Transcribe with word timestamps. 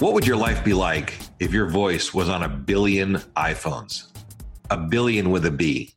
What 0.00 0.14
would 0.14 0.26
your 0.26 0.38
life 0.38 0.64
be 0.64 0.72
like 0.72 1.18
if 1.40 1.52
your 1.52 1.68
voice 1.68 2.14
was 2.14 2.30
on 2.30 2.42
a 2.42 2.48
billion 2.48 3.16
iPhones? 3.36 4.06
A 4.70 4.78
billion 4.78 5.30
with 5.30 5.44
a 5.44 5.50
B. 5.50 5.92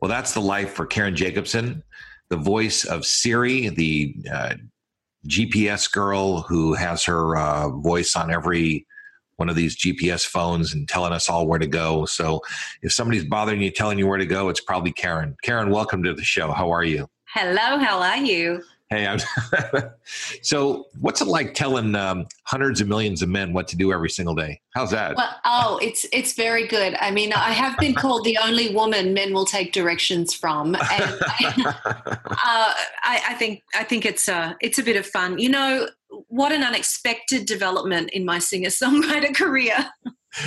Well, 0.00 0.08
that's 0.08 0.32
the 0.32 0.40
life 0.40 0.74
for 0.74 0.86
Karen 0.86 1.16
Jacobson, 1.16 1.82
the 2.28 2.36
voice 2.36 2.84
of 2.84 3.04
Siri, 3.04 3.68
the 3.68 4.14
uh, 4.32 4.54
GPS 5.26 5.90
girl 5.90 6.42
who 6.42 6.74
has 6.74 7.02
her 7.02 7.36
uh, 7.36 7.70
voice 7.70 8.14
on 8.14 8.30
every 8.30 8.86
one 9.38 9.48
of 9.48 9.56
these 9.56 9.76
GPS 9.76 10.24
phones 10.24 10.72
and 10.72 10.88
telling 10.88 11.12
us 11.12 11.28
all 11.28 11.48
where 11.48 11.58
to 11.58 11.66
go. 11.66 12.04
So 12.04 12.42
if 12.82 12.92
somebody's 12.92 13.24
bothering 13.24 13.60
you, 13.60 13.72
telling 13.72 13.98
you 13.98 14.06
where 14.06 14.18
to 14.18 14.26
go, 14.26 14.50
it's 14.50 14.60
probably 14.60 14.92
Karen. 14.92 15.34
Karen, 15.42 15.70
welcome 15.70 16.04
to 16.04 16.14
the 16.14 16.22
show. 16.22 16.52
How 16.52 16.70
are 16.70 16.84
you? 16.84 17.08
Hello, 17.34 17.78
how 17.78 17.98
are 18.00 18.18
you? 18.18 18.62
Hey, 18.92 19.06
I'm 19.06 19.20
so 20.42 20.84
what's 21.00 21.22
it 21.22 21.26
like 21.26 21.54
telling 21.54 21.94
um, 21.94 22.26
hundreds 22.44 22.82
of 22.82 22.88
millions 22.88 23.22
of 23.22 23.30
men 23.30 23.54
what 23.54 23.66
to 23.68 23.76
do 23.76 23.90
every 23.90 24.10
single 24.10 24.34
day? 24.34 24.60
How's 24.74 24.90
that? 24.90 25.16
Well, 25.16 25.34
oh, 25.46 25.78
it's 25.80 26.04
it's 26.12 26.34
very 26.34 26.66
good. 26.66 26.94
I 27.00 27.10
mean, 27.10 27.32
I 27.32 27.52
have 27.52 27.78
been 27.78 27.94
called 28.02 28.24
the 28.24 28.36
only 28.36 28.74
woman 28.74 29.14
men 29.14 29.32
will 29.32 29.46
take 29.46 29.72
directions 29.72 30.34
from, 30.34 30.74
and 30.74 30.84
I, 30.84 31.54
uh, 32.26 32.74
I, 33.02 33.22
I 33.30 33.34
think 33.38 33.62
I 33.74 33.82
think 33.82 34.04
it's 34.04 34.28
a 34.28 34.58
it's 34.60 34.78
a 34.78 34.82
bit 34.82 34.96
of 34.96 35.06
fun. 35.06 35.38
You 35.38 35.48
know, 35.48 35.88
what 36.28 36.52
an 36.52 36.62
unexpected 36.62 37.46
development 37.46 38.10
in 38.10 38.26
my 38.26 38.40
singer 38.40 38.68
songwriter 38.68 39.34
career. 39.34 39.86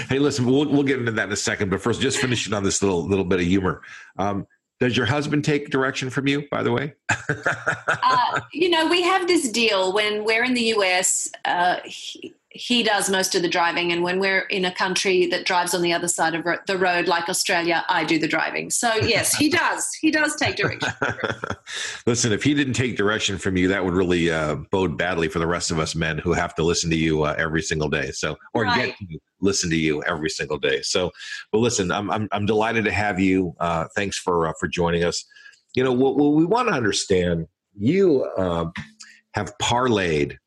Hey, 0.07 0.19
listen, 0.19 0.45
we'll 0.45 0.69
we'll 0.69 0.83
get 0.83 0.99
into 0.99 1.13
that 1.13 1.27
in 1.27 1.33
a 1.33 1.35
second, 1.35 1.71
but 1.71 1.81
first, 1.81 1.99
just 1.99 2.19
finishing 2.19 2.53
on 2.53 2.63
this 2.63 2.83
little 2.83 3.07
little 3.07 3.25
bit 3.25 3.39
of 3.39 3.45
humor. 3.47 3.81
Um, 4.19 4.45
does 4.79 4.97
your 4.97 5.05
husband 5.05 5.45
take 5.45 5.69
direction 5.69 6.09
from 6.09 6.27
you, 6.27 6.47
by 6.51 6.63
the 6.63 6.71
way? 6.71 6.93
uh, 7.29 8.41
you 8.51 8.69
know, 8.69 8.87
we 8.87 9.01
have 9.01 9.27
this 9.27 9.49
deal 9.49 9.93
when 9.93 10.23
we're 10.23 10.43
in 10.43 10.53
the 10.53 10.73
US, 10.75 11.31
uh, 11.45 11.77
he, 12.55 12.83
does 12.83 13.09
most 13.09 13.35
of 13.35 13.41
the 13.41 13.49
driving. 13.49 13.91
And 13.91 14.01
when 14.01 14.19
we're 14.19 14.41
in 14.41 14.65
a 14.65 14.71
country 14.71 15.25
that 15.27 15.45
drives 15.45 15.73
on 15.73 15.81
the 15.81 15.91
other 15.91 16.07
side 16.07 16.33
of 16.33 16.45
the 16.67 16.77
road, 16.77 17.07
like 17.07 17.27
Australia, 17.27 17.83
I 17.89 18.03
do 18.05 18.17
the 18.17 18.27
driving. 18.27 18.69
So, 18.69 18.95
yes, 18.95 19.35
he 19.35 19.49
does. 19.49 19.93
He 19.99 20.11
does 20.11 20.35
take 20.35 20.55
direction. 20.55 20.93
Listen, 22.05 22.31
if 22.31 22.43
he 22.43 22.53
didn't 22.53 22.73
take 22.73 22.95
direction 22.95 23.37
from 23.37 23.57
you, 23.57 23.67
that 23.67 23.83
would 23.83 23.93
really 23.93 24.31
uh, 24.31 24.55
bode 24.71 24.97
badly 24.97 25.27
for 25.27 25.39
the 25.39 25.47
rest 25.47 25.71
of 25.71 25.79
us 25.79 25.95
men 25.95 26.17
who 26.17 26.33
have 26.33 26.55
to 26.55 26.63
listen 26.63 26.89
to 26.89 26.95
you 26.95 27.23
uh, 27.23 27.35
every 27.37 27.61
single 27.61 27.89
day. 27.89 28.11
So, 28.11 28.37
or 28.53 28.63
right. 28.63 28.87
get 28.87 28.97
to 28.97 29.19
listen 29.41 29.69
to 29.69 29.77
you 29.77 30.01
every 30.03 30.29
single 30.29 30.57
day. 30.57 30.81
So, 30.81 31.11
but 31.51 31.59
listen, 31.59 31.91
I'm 31.91 32.09
I'm, 32.09 32.27
I'm 32.31 32.45
delighted 32.45 32.85
to 32.85 32.91
have 32.91 33.19
you. 33.19 33.53
Uh, 33.59 33.85
thanks 33.95 34.17
for 34.17 34.47
uh, 34.47 34.53
for 34.59 34.67
joining 34.67 35.03
us. 35.03 35.25
You 35.75 35.83
know, 35.83 35.91
what, 35.91 36.17
what 36.17 36.33
we 36.33 36.45
want 36.45 36.69
to 36.69 36.73
understand, 36.73 37.47
you 37.77 38.23
uh, 38.37 38.67
have 39.33 39.53
parlayed 39.61 40.37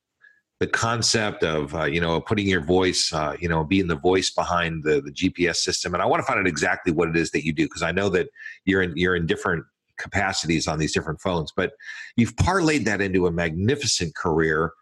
the 0.61 0.67
concept 0.67 1.45
of 1.45 1.75
uh, 1.75 1.85
you 1.85 2.01
know 2.01 2.21
putting 2.21 2.47
your 2.47 2.61
voice, 2.63 3.13
uh, 3.13 3.37
you 3.41 3.49
know, 3.49 3.65
being 3.65 3.87
the 3.87 3.97
voice 3.97 4.31
behind 4.31 4.83
the 4.83 5.01
the 5.01 5.13
GPS 5.13 5.57
system, 5.57 5.95
and 5.95 6.03
I 6.03 6.07
want 6.07 6.21
to 6.21 6.27
find 6.27 6.39
out 6.39 6.47
exactly 6.47 6.93
what 6.93 7.09
it 7.09 7.17
is 7.17 7.31
that 7.31 7.45
you 7.45 7.53
do 7.53 7.65
because 7.65 7.83
I 7.83 7.93
know 7.93 8.09
that 8.11 8.29
you're 8.65 8.83
in 8.83 8.93
you're 8.97 9.17
in 9.17 9.27
different 9.27 9.65
capacities 9.99 10.67
on 10.67 10.79
these 10.79 10.93
different 10.93 11.21
phones, 11.21 11.53
but 11.57 11.73
you've 12.17 12.35
parlayed 12.37 12.85
that 12.85 13.01
into 13.01 13.27
a 13.27 13.33
magnificent 13.33 14.15
career 14.15 14.73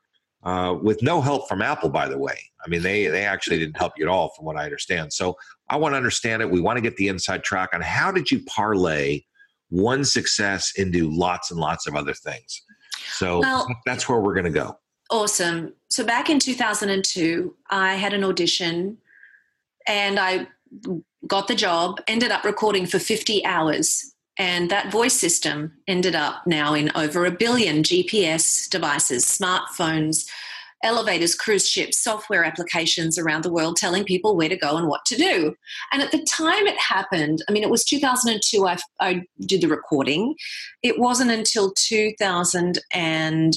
uh, 0.42 0.74
with 0.80 1.02
no 1.02 1.20
help 1.20 1.48
from 1.48 1.62
Apple, 1.62 1.88
by 1.88 2.06
the 2.08 2.18
way. 2.18 2.38
I 2.64 2.68
mean, 2.68 2.82
they 2.82 3.08
they 3.08 3.24
actually 3.24 3.58
didn't 3.58 3.76
help 3.76 3.92
you 3.98 4.06
at 4.06 4.10
all, 4.10 4.30
from 4.30 4.46
what 4.46 4.56
I 4.56 4.64
understand. 4.64 5.12
So 5.12 5.36
I 5.68 5.76
want 5.76 5.92
to 5.92 5.96
understand 5.96 6.40
it. 6.40 6.50
We 6.50 6.60
want 6.60 6.78
to 6.78 6.82
get 6.82 6.96
the 6.96 7.08
inside 7.08 7.44
track 7.44 7.70
on 7.74 7.82
how 7.82 8.10
did 8.10 8.30
you 8.30 8.42
parlay 8.44 9.22
one 9.68 10.04
success 10.04 10.72
into 10.76 11.10
lots 11.10 11.50
and 11.50 11.60
lots 11.60 11.86
of 11.86 11.96
other 11.96 12.14
things. 12.14 12.62
So 13.12 13.40
well, 13.40 13.66
that's 13.84 14.08
where 14.08 14.20
we're 14.20 14.34
going 14.34 14.44
to 14.44 14.50
go. 14.50 14.78
Awesome. 15.10 15.72
So 15.88 16.04
back 16.04 16.28
in 16.28 16.38
2002, 16.38 17.54
I 17.70 17.94
had 17.94 18.12
an 18.12 18.24
audition, 18.24 18.98
and 19.86 20.18
I 20.18 20.48
got 21.26 21.48
the 21.48 21.54
job. 21.54 22.00
Ended 22.08 22.30
up 22.30 22.44
recording 22.44 22.86
for 22.86 22.98
50 22.98 23.44
hours 23.44 24.14
and 24.38 24.70
that 24.70 24.92
voice 24.92 25.14
system 25.14 25.72
ended 25.88 26.14
up 26.14 26.46
now 26.46 26.74
in 26.74 26.90
over 26.94 27.24
a 27.24 27.30
billion 27.30 27.82
GPS 27.82 28.68
devices, 28.68 29.24
smartphones, 29.24 30.28
elevators, 30.82 31.34
cruise 31.34 31.66
ships, 31.66 31.98
software 31.98 32.44
applications 32.44 33.18
around 33.18 33.44
the 33.44 33.52
world 33.52 33.76
telling 33.76 34.04
people 34.04 34.36
where 34.36 34.48
to 34.48 34.56
go 34.56 34.76
and 34.76 34.88
what 34.88 35.04
to 35.06 35.16
do. 35.16 35.54
And 35.90 36.02
at 36.02 36.12
the 36.12 36.24
time 36.30 36.66
it 36.66 36.78
happened, 36.78 37.42
I 37.48 37.52
mean, 37.52 37.62
it 37.62 37.70
was 37.70 37.84
2002 37.84 38.66
I, 38.66 38.76
I 39.00 39.22
did 39.40 39.62
the 39.62 39.68
recording. 39.68 40.34
It 40.82 40.98
wasn't 40.98 41.30
until 41.30 41.72
2000 41.72 42.78
and 42.92 43.54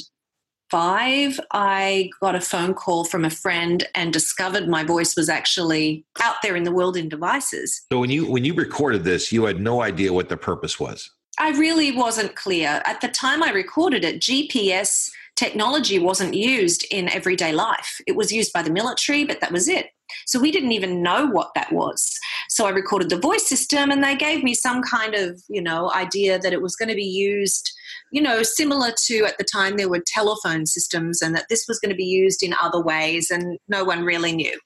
five, 0.69 1.39
I 1.51 2.09
got 2.21 2.35
a 2.35 2.41
phone 2.41 2.73
call 2.73 3.05
from 3.05 3.25
a 3.25 3.29
friend 3.29 3.87
and 3.95 4.13
discovered 4.13 4.67
my 4.67 4.83
voice 4.83 5.15
was 5.15 5.29
actually 5.29 6.05
out 6.21 6.35
there 6.43 6.55
in 6.55 6.63
the 6.63 6.71
world 6.71 6.97
in 6.97 7.09
devices. 7.09 7.85
So 7.91 7.99
when 7.99 8.09
you 8.09 8.29
when 8.29 8.45
you 8.45 8.53
recorded 8.53 9.03
this, 9.03 9.31
you 9.31 9.45
had 9.45 9.59
no 9.59 9.81
idea 9.81 10.13
what 10.13 10.29
the 10.29 10.37
purpose 10.37 10.79
was. 10.79 11.09
I 11.39 11.51
really 11.51 11.91
wasn't 11.91 12.35
clear. 12.35 12.81
At 12.85 13.01
the 13.01 13.07
time 13.07 13.41
I 13.41 13.51
recorded 13.51 14.03
it, 14.03 14.19
GPS 14.19 15.09
technology 15.35 15.97
wasn't 15.97 16.33
used 16.33 16.85
in 16.91 17.07
everyday 17.09 17.53
life. 17.53 18.01
It 18.05 18.15
was 18.15 18.31
used 18.31 18.51
by 18.51 18.61
the 18.61 18.71
military, 18.71 19.23
but 19.23 19.39
that 19.39 19.51
was 19.51 19.69
it. 19.69 19.87
So 20.25 20.39
we 20.39 20.51
didn't 20.51 20.71
even 20.71 21.01
know 21.01 21.27
what 21.27 21.51
that 21.55 21.71
was. 21.71 22.17
So 22.49 22.65
I 22.65 22.71
recorded 22.71 23.09
the 23.09 23.19
voice 23.19 23.47
system 23.47 23.91
and 23.91 24.03
they 24.03 24.15
gave 24.15 24.43
me 24.43 24.53
some 24.53 24.81
kind 24.81 25.15
of, 25.15 25.41
you 25.49 25.61
know, 25.61 25.91
idea 25.91 26.39
that 26.39 26.53
it 26.53 26.61
was 26.61 26.75
going 26.75 26.89
to 26.89 26.95
be 26.95 27.03
used, 27.03 27.71
you 28.11 28.21
know, 28.21 28.43
similar 28.43 28.91
to 29.05 29.25
at 29.25 29.37
the 29.37 29.43
time 29.43 29.77
there 29.77 29.89
were 29.89 30.03
telephone 30.05 30.65
systems 30.65 31.21
and 31.21 31.35
that 31.35 31.45
this 31.49 31.65
was 31.67 31.79
going 31.79 31.91
to 31.91 31.95
be 31.95 32.05
used 32.05 32.43
in 32.43 32.53
other 32.61 32.81
ways 32.81 33.29
and 33.29 33.59
no 33.67 33.83
one 33.83 34.03
really 34.03 34.31
knew. 34.31 34.57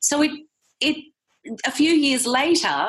So 0.00 0.22
it 0.22 0.30
it 0.80 0.96
a 1.64 1.70
few 1.70 1.92
years 1.92 2.26
later 2.26 2.88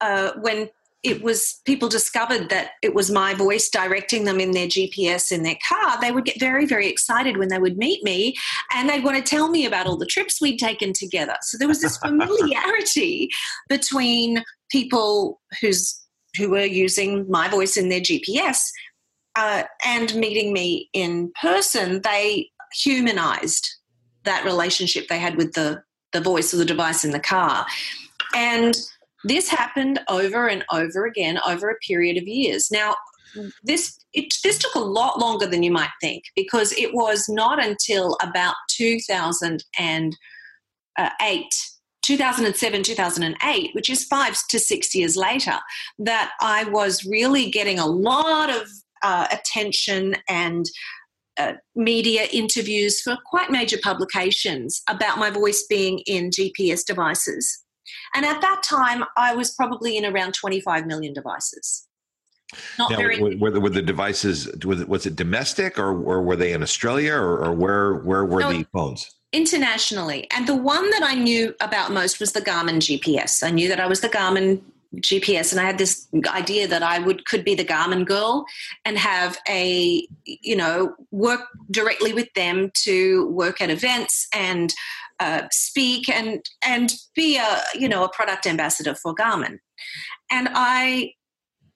uh, 0.00 0.32
when 0.40 0.68
it 1.06 1.22
was 1.22 1.60
people 1.64 1.88
discovered 1.88 2.50
that 2.50 2.70
it 2.82 2.92
was 2.92 3.12
my 3.12 3.32
voice 3.32 3.68
directing 3.68 4.24
them 4.24 4.40
in 4.40 4.50
their 4.50 4.66
GPS 4.66 5.30
in 5.30 5.44
their 5.44 5.56
car, 5.68 6.00
they 6.00 6.10
would 6.10 6.24
get 6.24 6.40
very, 6.40 6.66
very 6.66 6.88
excited 6.88 7.36
when 7.36 7.46
they 7.46 7.60
would 7.60 7.78
meet 7.78 8.02
me 8.02 8.34
and 8.74 8.88
they'd 8.88 9.04
want 9.04 9.16
to 9.16 9.22
tell 9.22 9.48
me 9.48 9.64
about 9.66 9.86
all 9.86 9.96
the 9.96 10.04
trips 10.04 10.40
we'd 10.40 10.58
taken 10.58 10.92
together. 10.92 11.36
So 11.42 11.58
there 11.58 11.68
was 11.68 11.80
this 11.80 11.96
familiarity 11.98 13.30
between 13.68 14.42
people 14.68 15.40
who's 15.60 15.96
who 16.36 16.50
were 16.50 16.64
using 16.64 17.24
my 17.30 17.48
voice 17.48 17.76
in 17.76 17.88
their 17.88 18.00
GPS 18.00 18.64
uh, 19.36 19.62
and 19.84 20.12
meeting 20.16 20.52
me 20.52 20.90
in 20.92 21.30
person. 21.40 22.02
They 22.02 22.50
humanized 22.82 23.64
that 24.24 24.44
relationship 24.44 25.06
they 25.06 25.20
had 25.20 25.36
with 25.36 25.52
the 25.52 25.84
the 26.12 26.20
voice 26.20 26.52
or 26.52 26.56
the 26.56 26.64
device 26.64 27.04
in 27.04 27.12
the 27.12 27.20
car, 27.20 27.64
and 28.34 28.76
this 29.26 29.48
happened 29.48 30.00
over 30.08 30.48
and 30.48 30.64
over 30.72 31.06
again 31.06 31.38
over 31.46 31.70
a 31.70 31.78
period 31.78 32.16
of 32.16 32.28
years. 32.28 32.70
Now, 32.70 32.94
this 33.62 33.98
it, 34.12 34.34
this 34.42 34.58
took 34.58 34.74
a 34.74 34.80
lot 34.80 35.18
longer 35.18 35.46
than 35.46 35.62
you 35.62 35.70
might 35.70 35.90
think 36.00 36.24
because 36.34 36.72
it 36.72 36.92
was 36.94 37.28
not 37.28 37.62
until 37.62 38.16
about 38.22 38.54
2008 38.70 41.44
2007 42.02 42.82
2008 42.82 43.74
which 43.74 43.90
is 43.90 44.04
five 44.04 44.34
to 44.48 44.58
six 44.58 44.94
years 44.94 45.16
later 45.16 45.58
that 45.98 46.32
i 46.40 46.64
was 46.64 47.04
really 47.04 47.50
getting 47.50 47.78
a 47.78 47.84
lot 47.84 48.48
of 48.48 48.66
uh, 49.02 49.26
attention 49.30 50.16
and 50.30 50.64
uh, 51.38 51.52
media 51.74 52.26
interviews 52.32 53.02
for 53.02 53.18
quite 53.26 53.50
major 53.50 53.76
publications 53.82 54.80
about 54.88 55.18
my 55.18 55.28
voice 55.28 55.66
being 55.68 55.98
in 56.06 56.30
GPS 56.30 56.82
devices. 56.82 57.65
And 58.14 58.24
at 58.24 58.40
that 58.40 58.62
time, 58.62 59.04
I 59.16 59.34
was 59.34 59.52
probably 59.52 59.96
in 59.96 60.04
around 60.04 60.34
25 60.34 60.86
million 60.86 61.12
devices. 61.12 61.86
Not 62.78 62.92
now, 62.92 62.96
very. 62.96 63.20
Were, 63.20 63.58
were, 63.60 63.70
the 63.70 63.82
devices 63.82 64.48
was 64.64 64.80
it, 64.80 64.88
was 64.88 65.04
it 65.06 65.16
domestic 65.16 65.78
or, 65.78 65.90
or 65.90 66.22
were 66.22 66.36
they 66.36 66.52
in 66.52 66.62
Australia 66.62 67.14
or, 67.14 67.44
or 67.44 67.52
where 67.52 67.94
where 67.94 68.24
were 68.24 68.40
no, 68.40 68.52
the 68.52 68.66
phones? 68.72 69.12
Internationally, 69.32 70.30
and 70.30 70.46
the 70.46 70.54
one 70.54 70.88
that 70.90 71.02
I 71.02 71.14
knew 71.14 71.54
about 71.60 71.90
most 71.90 72.20
was 72.20 72.32
the 72.32 72.40
Garmin 72.40 72.76
GPS. 72.76 73.42
I 73.42 73.50
knew 73.50 73.68
that 73.68 73.80
I 73.80 73.86
was 73.88 74.00
the 74.00 74.08
Garmin 74.08 74.60
GPS, 74.96 75.50
and 75.50 75.60
I 75.60 75.64
had 75.64 75.78
this 75.78 76.06
idea 76.28 76.68
that 76.68 76.84
I 76.84 77.00
would 77.00 77.26
could 77.26 77.44
be 77.44 77.56
the 77.56 77.64
Garmin 77.64 78.06
girl 78.06 78.46
and 78.84 78.96
have 78.96 79.36
a 79.48 80.06
you 80.24 80.54
know 80.54 80.94
work 81.10 81.40
directly 81.72 82.14
with 82.14 82.32
them 82.34 82.70
to 82.84 83.28
work 83.30 83.60
at 83.60 83.70
events 83.70 84.28
and 84.32 84.72
uh, 85.20 85.42
speak 85.50 86.08
and 86.08 86.44
and 86.62 86.92
be 87.14 87.36
a 87.36 87.62
you 87.74 87.88
know 87.88 88.04
a 88.04 88.10
product 88.10 88.46
ambassador 88.46 88.94
for 88.94 89.14
Garmin. 89.14 89.58
And 90.30 90.48
I 90.52 91.12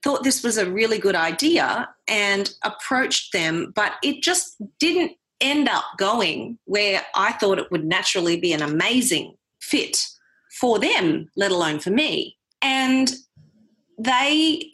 thought 0.02 0.24
this 0.24 0.42
was 0.42 0.56
a 0.56 0.70
really 0.70 0.98
good 0.98 1.14
idea 1.14 1.88
and 2.08 2.52
approached 2.64 3.32
them, 3.32 3.72
but 3.74 3.92
it 4.02 4.22
just 4.22 4.56
didn't 4.78 5.12
end 5.40 5.68
up 5.68 5.84
going 5.98 6.58
where 6.64 7.02
I 7.14 7.32
thought 7.32 7.58
it 7.58 7.70
would 7.70 7.84
naturally 7.84 8.38
be 8.38 8.52
an 8.52 8.62
amazing 8.62 9.34
fit 9.60 10.06
for 10.58 10.78
them, 10.78 11.30
let 11.36 11.50
alone 11.50 11.80
for 11.80 11.90
me. 11.90 12.36
And 12.62 13.12
they, 13.98 14.70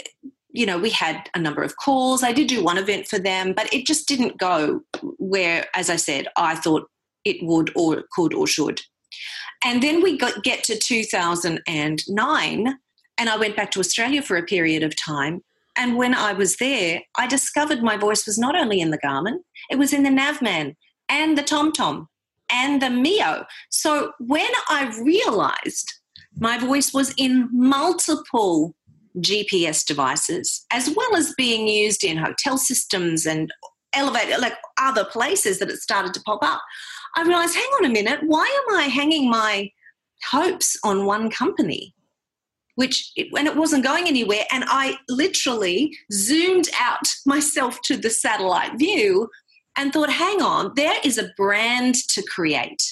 you 0.51 0.67
know, 0.67 0.79
we 0.79 0.91
had 0.91 1.29
a 1.35 1.39
number 1.39 1.63
of 1.63 1.77
calls. 1.77 2.23
I 2.23 2.33
did 2.33 2.49
do 2.49 2.63
one 2.63 2.79
event 2.79 3.07
for 3.07 3.19
them, 3.19 3.53
but 3.53 3.73
it 3.73 3.87
just 3.87 4.09
didn't 4.09 4.39
go 4.39 4.81
where, 5.19 5.67
as 5.75 5.91
I 5.91 5.97
said, 5.97 6.29
I 6.37 6.57
thought 6.57 6.89
it 7.27 7.43
would 7.43 7.71
or 7.77 8.05
could 8.13 8.33
or 8.33 8.47
should. 8.47 8.81
And 9.65 9.83
then 9.83 10.03
we 10.03 10.17
got, 10.17 10.43
get 10.43 10.65
to 10.65 10.79
2009, 10.79 12.75
and 13.19 13.29
I 13.29 13.37
went 13.37 13.57
back 13.57 13.71
to 13.73 13.81
Australia 13.81 14.23
for 14.23 14.37
a 14.37 14.43
period 14.43 14.83
of 14.83 14.95
time. 14.97 15.43
And 15.77 15.97
when 15.97 16.15
I 16.15 16.33
was 16.33 16.57
there, 16.57 17.03
I 17.19 17.27
discovered 17.27 17.83
my 17.83 17.97
voice 17.97 18.27
was 18.27 18.39
not 18.39 18.57
only 18.57 18.81
in 18.81 18.91
the 18.91 18.99
Garmin, 18.99 19.39
it 19.71 19.77
was 19.77 19.93
in 19.93 20.05
the 20.05 20.11
Navman 20.11 20.77
and 21.09 21.37
the 21.37 21.43
TomTom 21.43 22.07
and 22.49 22.81
the 22.81 22.91
Mio. 22.91 23.45
So 23.71 24.13
when 24.19 24.51
I 24.69 24.97
realized 25.03 25.93
my 26.39 26.59
voice 26.59 26.93
was 26.95 27.13
in 27.17 27.49
multiple 27.53 28.75
GPS 29.19 29.85
devices, 29.85 30.65
as 30.71 30.91
well 30.95 31.17
as 31.17 31.35
being 31.37 31.67
used 31.67 32.05
in 32.05 32.19
hotel 32.19 32.59
systems 32.59 33.27
and 33.27 33.51
elevator, 33.93 34.39
like 34.39 34.55
other 34.79 35.05
places 35.05 35.59
that 35.59 35.71
it 35.71 35.79
started 35.79 36.15
to 36.15 36.21
pop 36.23 36.41
up. 36.43 36.61
I 37.17 37.23
realized, 37.23 37.55
hang 37.55 37.71
on 37.79 37.87
a 37.87 37.91
minute, 37.91 38.21
why 38.23 38.45
am 38.45 38.77
I 38.77 38.85
hanging 38.85 39.31
my 39.31 39.71
hopes 40.31 40.79
on 40.85 41.07
one 41.07 41.31
company? 41.31 41.95
Which, 42.75 43.11
when 43.31 43.47
it 43.47 43.57
wasn't 43.57 43.85
going 43.85 44.07
anywhere, 44.07 44.45
and 44.53 44.65
I 44.67 44.99
literally 45.09 45.97
zoomed 46.13 46.69
out 46.79 47.09
myself 47.27 47.81
to 47.85 47.97
the 47.97 48.11
satellite 48.11 48.79
view 48.79 49.29
and 49.79 49.93
thought, 49.93 50.11
hang 50.11 50.43
on, 50.43 50.73
there 50.77 50.97
is 51.05 51.17
a 51.17 51.31
brand 51.37 51.95
to 52.11 52.23
create. 52.23 52.83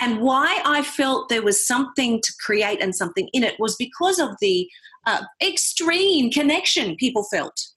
And 0.00 0.20
why 0.20 0.62
I 0.64 0.82
felt 0.82 1.28
there 1.28 1.42
was 1.42 1.66
something 1.66 2.20
to 2.22 2.32
create 2.44 2.82
and 2.82 2.94
something 2.94 3.28
in 3.34 3.44
it 3.44 3.58
was 3.58 3.76
because 3.76 4.18
of 4.18 4.30
the 4.40 4.68
uh, 5.06 5.22
extreme 5.42 6.30
connection 6.30 6.96
people 6.96 7.24
felt 7.24 7.68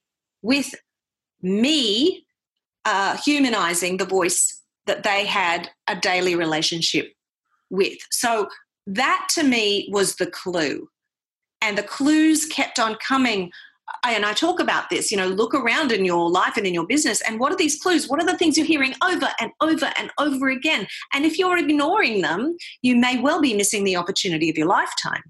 with 0.42 0.74
me 1.42 2.26
uh, 2.86 3.18
humanizing 3.18 3.98
the 3.98 4.06
voice 4.06 4.61
that 4.88 5.04
they 5.04 5.26
had 5.26 5.70
a 5.88 5.96
daily 5.96 6.36
relationship 6.36 7.14
with. 7.70 7.98
So 8.12 8.48
that 8.88 9.28
to 9.36 9.44
me 9.44 9.90
was 9.92 10.16
the 10.16 10.28
clue. 10.28 10.88
And 11.62 11.78
the 11.78 11.84
clues 11.84 12.46
kept 12.46 12.80
on 12.80 12.96
coming 12.96 13.52
and 14.04 14.26
I 14.26 14.34
talk 14.34 14.60
about 14.60 14.90
this, 14.90 15.12
you 15.12 15.18
know, 15.18 15.28
look 15.28 15.54
around 15.54 15.92
in 15.92 16.06
your 16.06 16.30
life 16.30 16.58
and 16.58 16.66
in 16.66 16.74
your 16.74 16.88
business 16.88 17.22
and 17.22 17.40
what 17.40 17.52
are 17.52 17.58
these 17.58 17.82
clues? 17.82 18.08
What 18.08 18.22
are 18.22 18.26
the 18.26 18.38
things 18.38 18.58
you're 18.58 18.66
hearing 18.66 18.94
over 19.04 19.28
and 19.40 19.52
over 19.62 19.92
and 19.98 20.10
over 20.18 20.50
again? 20.50 20.88
And 21.14 21.26
if 21.26 21.38
you're 21.38 21.58
ignoring 21.58 22.22
them, 22.22 22.56
you 22.82 22.96
may 22.96 23.20
well 23.20 23.42
be 23.42 23.54
missing 23.54 23.84
the 23.84 23.96
opportunity 23.96 24.50
of 24.50 24.58
your 24.58 24.68
lifetime. 24.68 25.22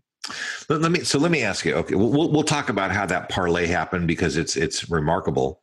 Let, 0.70 0.82
let 0.82 0.92
me 0.92 1.00
so 1.04 1.18
let 1.18 1.32
me 1.32 1.42
ask 1.42 1.66
you. 1.66 1.74
Okay, 1.74 1.96
we'll 1.96 2.32
we'll 2.32 2.44
talk 2.44 2.70
about 2.70 2.92
how 2.92 3.06
that 3.08 3.30
parlay 3.30 3.66
happened 3.66 4.08
because 4.08 4.38
it's 4.38 4.56
it's 4.56 4.90
remarkable. 4.90 5.60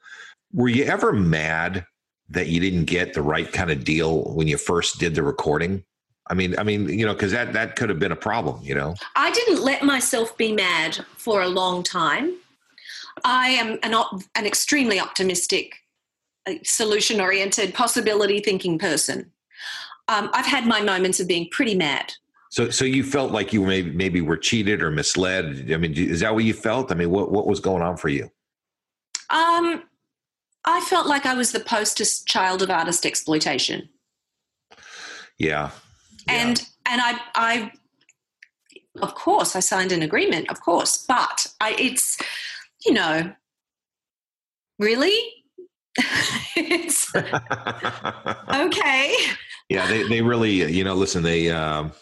Were 0.52 0.68
you 0.68 0.84
ever 0.84 1.12
mad 1.12 1.84
that 2.30 2.48
you 2.48 2.60
didn't 2.60 2.84
get 2.84 3.14
the 3.14 3.22
right 3.22 3.50
kind 3.52 3.70
of 3.70 3.84
deal 3.84 4.24
when 4.34 4.46
you 4.46 4.58
first 4.58 4.98
did 4.98 5.14
the 5.14 5.22
recording? 5.22 5.84
I 6.30 6.34
mean, 6.34 6.58
I 6.58 6.62
mean, 6.62 6.88
you 6.88 7.06
know, 7.06 7.14
because 7.14 7.32
that 7.32 7.52
that 7.54 7.76
could 7.76 7.88
have 7.88 7.98
been 7.98 8.12
a 8.12 8.16
problem. 8.16 8.60
You 8.62 8.74
know, 8.74 8.94
I 9.16 9.30
didn't 9.30 9.62
let 9.62 9.82
myself 9.82 10.36
be 10.36 10.52
mad 10.52 11.04
for 11.16 11.42
a 11.42 11.48
long 11.48 11.82
time. 11.82 12.34
I 13.24 13.48
am 13.48 13.78
an, 13.82 13.94
an 14.34 14.46
extremely 14.46 15.00
optimistic, 15.00 15.74
uh, 16.46 16.54
solution 16.64 17.20
oriented, 17.20 17.74
possibility 17.74 18.40
thinking 18.40 18.78
person. 18.78 19.32
Um, 20.08 20.30
I've 20.32 20.46
had 20.46 20.66
my 20.66 20.80
moments 20.80 21.20
of 21.20 21.26
being 21.26 21.48
pretty 21.50 21.74
mad. 21.74 22.12
So, 22.50 22.70
so 22.70 22.84
you 22.84 23.04
felt 23.04 23.30
like 23.30 23.52
you 23.52 23.64
maybe 23.64 23.90
maybe 23.90 24.20
were 24.20 24.36
cheated 24.36 24.82
or 24.82 24.90
misled. 24.90 25.70
I 25.72 25.76
mean, 25.76 25.94
is 25.94 26.20
that 26.20 26.34
what 26.34 26.44
you 26.44 26.54
felt? 26.54 26.90
I 26.90 26.94
mean, 26.94 27.10
what 27.10 27.30
what 27.30 27.46
was 27.46 27.60
going 27.60 27.82
on 27.82 27.96
for 27.96 28.08
you? 28.08 28.30
Um, 29.30 29.82
I 30.68 30.80
felt 30.82 31.06
like 31.06 31.24
I 31.24 31.34
was 31.34 31.52
the 31.52 31.60
poster 31.60 32.04
child 32.26 32.62
of 32.62 32.70
artist 32.70 33.06
exploitation. 33.06 33.88
Yeah. 35.38 35.70
yeah. 36.26 36.34
And 36.34 36.68
and 36.86 37.00
I 37.00 37.20
I 37.34 37.72
of 39.00 39.14
course 39.14 39.56
I 39.56 39.60
signed 39.60 39.92
an 39.92 40.02
agreement, 40.02 40.50
of 40.50 40.60
course, 40.60 41.04
but 41.06 41.46
I 41.60 41.74
it's 41.78 42.18
you 42.84 42.92
know, 42.92 43.32
really? 44.78 45.16
it's 46.56 47.14
okay. 48.54 49.14
Yeah, 49.68 49.86
they, 49.86 50.08
they 50.08 50.22
really, 50.22 50.72
you 50.72 50.84
know, 50.84 50.94
listen, 50.94 51.22
they, 51.22 51.50
um, 51.50 51.92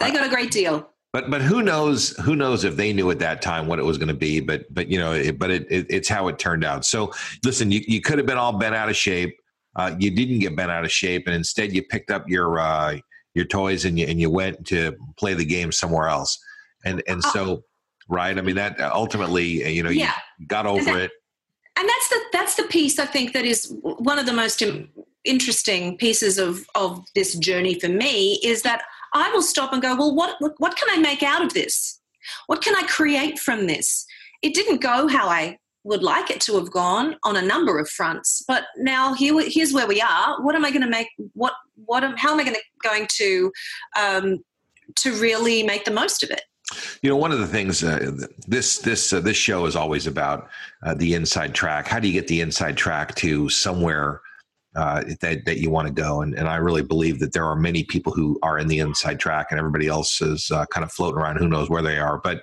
they 0.00 0.10
got 0.10 0.26
a 0.26 0.28
great 0.28 0.50
deal. 0.50 0.90
But, 1.16 1.30
but 1.30 1.40
who 1.40 1.62
knows, 1.62 2.10
who 2.18 2.36
knows 2.36 2.62
if 2.62 2.76
they 2.76 2.92
knew 2.92 3.10
at 3.10 3.20
that 3.20 3.40
time 3.40 3.68
what 3.68 3.78
it 3.78 3.86
was 3.86 3.96
going 3.96 4.08
to 4.08 4.14
be, 4.14 4.38
but, 4.38 4.66
but, 4.74 4.88
you 4.88 4.98
know, 4.98 5.12
it, 5.12 5.38
but 5.38 5.50
it, 5.50 5.66
it, 5.70 5.86
it's 5.88 6.10
how 6.10 6.28
it 6.28 6.38
turned 6.38 6.62
out. 6.62 6.84
So 6.84 7.10
listen, 7.42 7.72
you, 7.72 7.80
you 7.88 8.02
could 8.02 8.18
have 8.18 8.26
been 8.26 8.36
all 8.36 8.52
bent 8.52 8.74
out 8.74 8.90
of 8.90 8.96
shape. 8.96 9.34
Uh, 9.76 9.96
you 9.98 10.10
didn't 10.10 10.40
get 10.40 10.54
bent 10.54 10.70
out 10.70 10.84
of 10.84 10.92
shape 10.92 11.26
and 11.26 11.34
instead 11.34 11.72
you 11.72 11.82
picked 11.82 12.10
up 12.10 12.28
your, 12.28 12.58
uh, 12.58 12.98
your 13.32 13.46
toys 13.46 13.86
and 13.86 13.98
you, 13.98 14.06
and 14.06 14.20
you 14.20 14.28
went 14.28 14.66
to 14.66 14.94
play 15.16 15.32
the 15.32 15.46
game 15.46 15.72
somewhere 15.72 16.08
else. 16.08 16.38
And, 16.84 17.02
and 17.08 17.24
uh, 17.24 17.30
so, 17.30 17.64
right? 18.10 18.36
I 18.36 18.42
mean, 18.42 18.56
that 18.56 18.78
uh, 18.78 18.90
ultimately, 18.92 19.64
uh, 19.64 19.68
you 19.68 19.82
know, 19.82 19.88
yeah. 19.88 20.12
you 20.38 20.46
got 20.46 20.66
over 20.66 20.84
that, 20.84 21.00
it. 21.04 21.10
And 21.78 21.88
that's 21.88 22.08
the 22.10 22.20
that's 22.30 22.54
the 22.56 22.64
piece 22.64 22.98
I 22.98 23.06
think 23.06 23.32
that 23.32 23.46
is 23.46 23.74
one 23.80 24.18
of 24.18 24.26
the 24.26 24.34
most 24.34 24.62
interesting 25.24 25.96
pieces 25.96 26.36
of 26.36 26.66
of 26.74 27.06
this 27.14 27.34
journey 27.38 27.80
for 27.80 27.88
me 27.88 28.38
is 28.44 28.60
that 28.62 28.82
I 29.16 29.30
will 29.32 29.42
stop 29.42 29.72
and 29.72 29.82
go, 29.82 29.96
well, 29.96 30.14
what 30.14 30.36
what 30.58 30.76
can 30.76 30.88
I 30.90 30.98
make 30.98 31.22
out 31.22 31.42
of 31.42 31.54
this? 31.54 32.00
What 32.46 32.62
can 32.62 32.74
I 32.74 32.82
create 32.86 33.38
from 33.38 33.66
this? 33.66 34.06
It 34.42 34.54
didn't 34.54 34.80
go 34.80 35.08
how 35.08 35.28
I 35.28 35.58
would 35.84 36.02
like 36.02 36.30
it 36.30 36.40
to 36.42 36.56
have 36.56 36.70
gone 36.70 37.16
on 37.22 37.36
a 37.36 37.42
number 37.42 37.78
of 37.78 37.88
fronts, 37.88 38.42
but 38.46 38.64
now 38.76 39.14
here 39.14 39.34
here's 39.48 39.72
where 39.72 39.86
we 39.86 40.00
are. 40.00 40.42
What 40.42 40.54
am 40.54 40.64
I 40.64 40.70
going 40.70 40.82
to 40.82 40.88
make? 40.88 41.08
What 41.34 41.54
what 41.76 42.04
am, 42.04 42.16
how 42.16 42.32
am 42.32 42.40
I 42.40 42.44
going 42.44 42.56
to 42.56 42.62
going 42.82 43.06
to 43.12 43.52
um, 43.98 44.44
to 44.96 45.12
really 45.12 45.62
make 45.62 45.84
the 45.84 45.90
most 45.90 46.22
of 46.22 46.30
it? 46.30 46.42
You 47.00 47.10
know, 47.10 47.16
one 47.16 47.30
of 47.30 47.38
the 47.38 47.46
things 47.46 47.84
uh, 47.84 48.10
this 48.48 48.78
this 48.78 49.12
uh, 49.12 49.20
this 49.20 49.36
show 49.36 49.66
is 49.66 49.76
always 49.76 50.06
about 50.06 50.48
uh, 50.84 50.94
the 50.94 51.14
inside 51.14 51.54
track. 51.54 51.86
How 51.86 52.00
do 52.00 52.08
you 52.08 52.12
get 52.12 52.26
the 52.26 52.40
inside 52.40 52.76
track 52.76 53.14
to 53.16 53.48
somewhere 53.48 54.20
uh, 54.76 55.02
that 55.20 55.44
that 55.44 55.58
you 55.58 55.70
want 55.70 55.88
to 55.88 55.92
go? 55.92 56.20
And 56.20 56.34
and 56.34 56.48
I 56.48 56.56
really 56.56 56.82
believe 56.82 57.18
that 57.20 57.32
there 57.32 57.44
are 57.44 57.56
many 57.56 57.84
people 57.84 58.12
who 58.12 58.38
are 58.42 58.58
in 58.58 58.68
the 58.68 58.78
inside 58.78 59.18
track, 59.18 59.48
and 59.50 59.58
everybody 59.58 59.86
else 59.88 60.20
is 60.20 60.50
uh, 60.50 60.66
kind 60.66 60.84
of 60.84 60.92
floating 60.92 61.20
around. 61.20 61.38
Who 61.38 61.48
knows 61.48 61.70
where 61.70 61.82
they 61.82 61.98
are? 61.98 62.18
But 62.22 62.42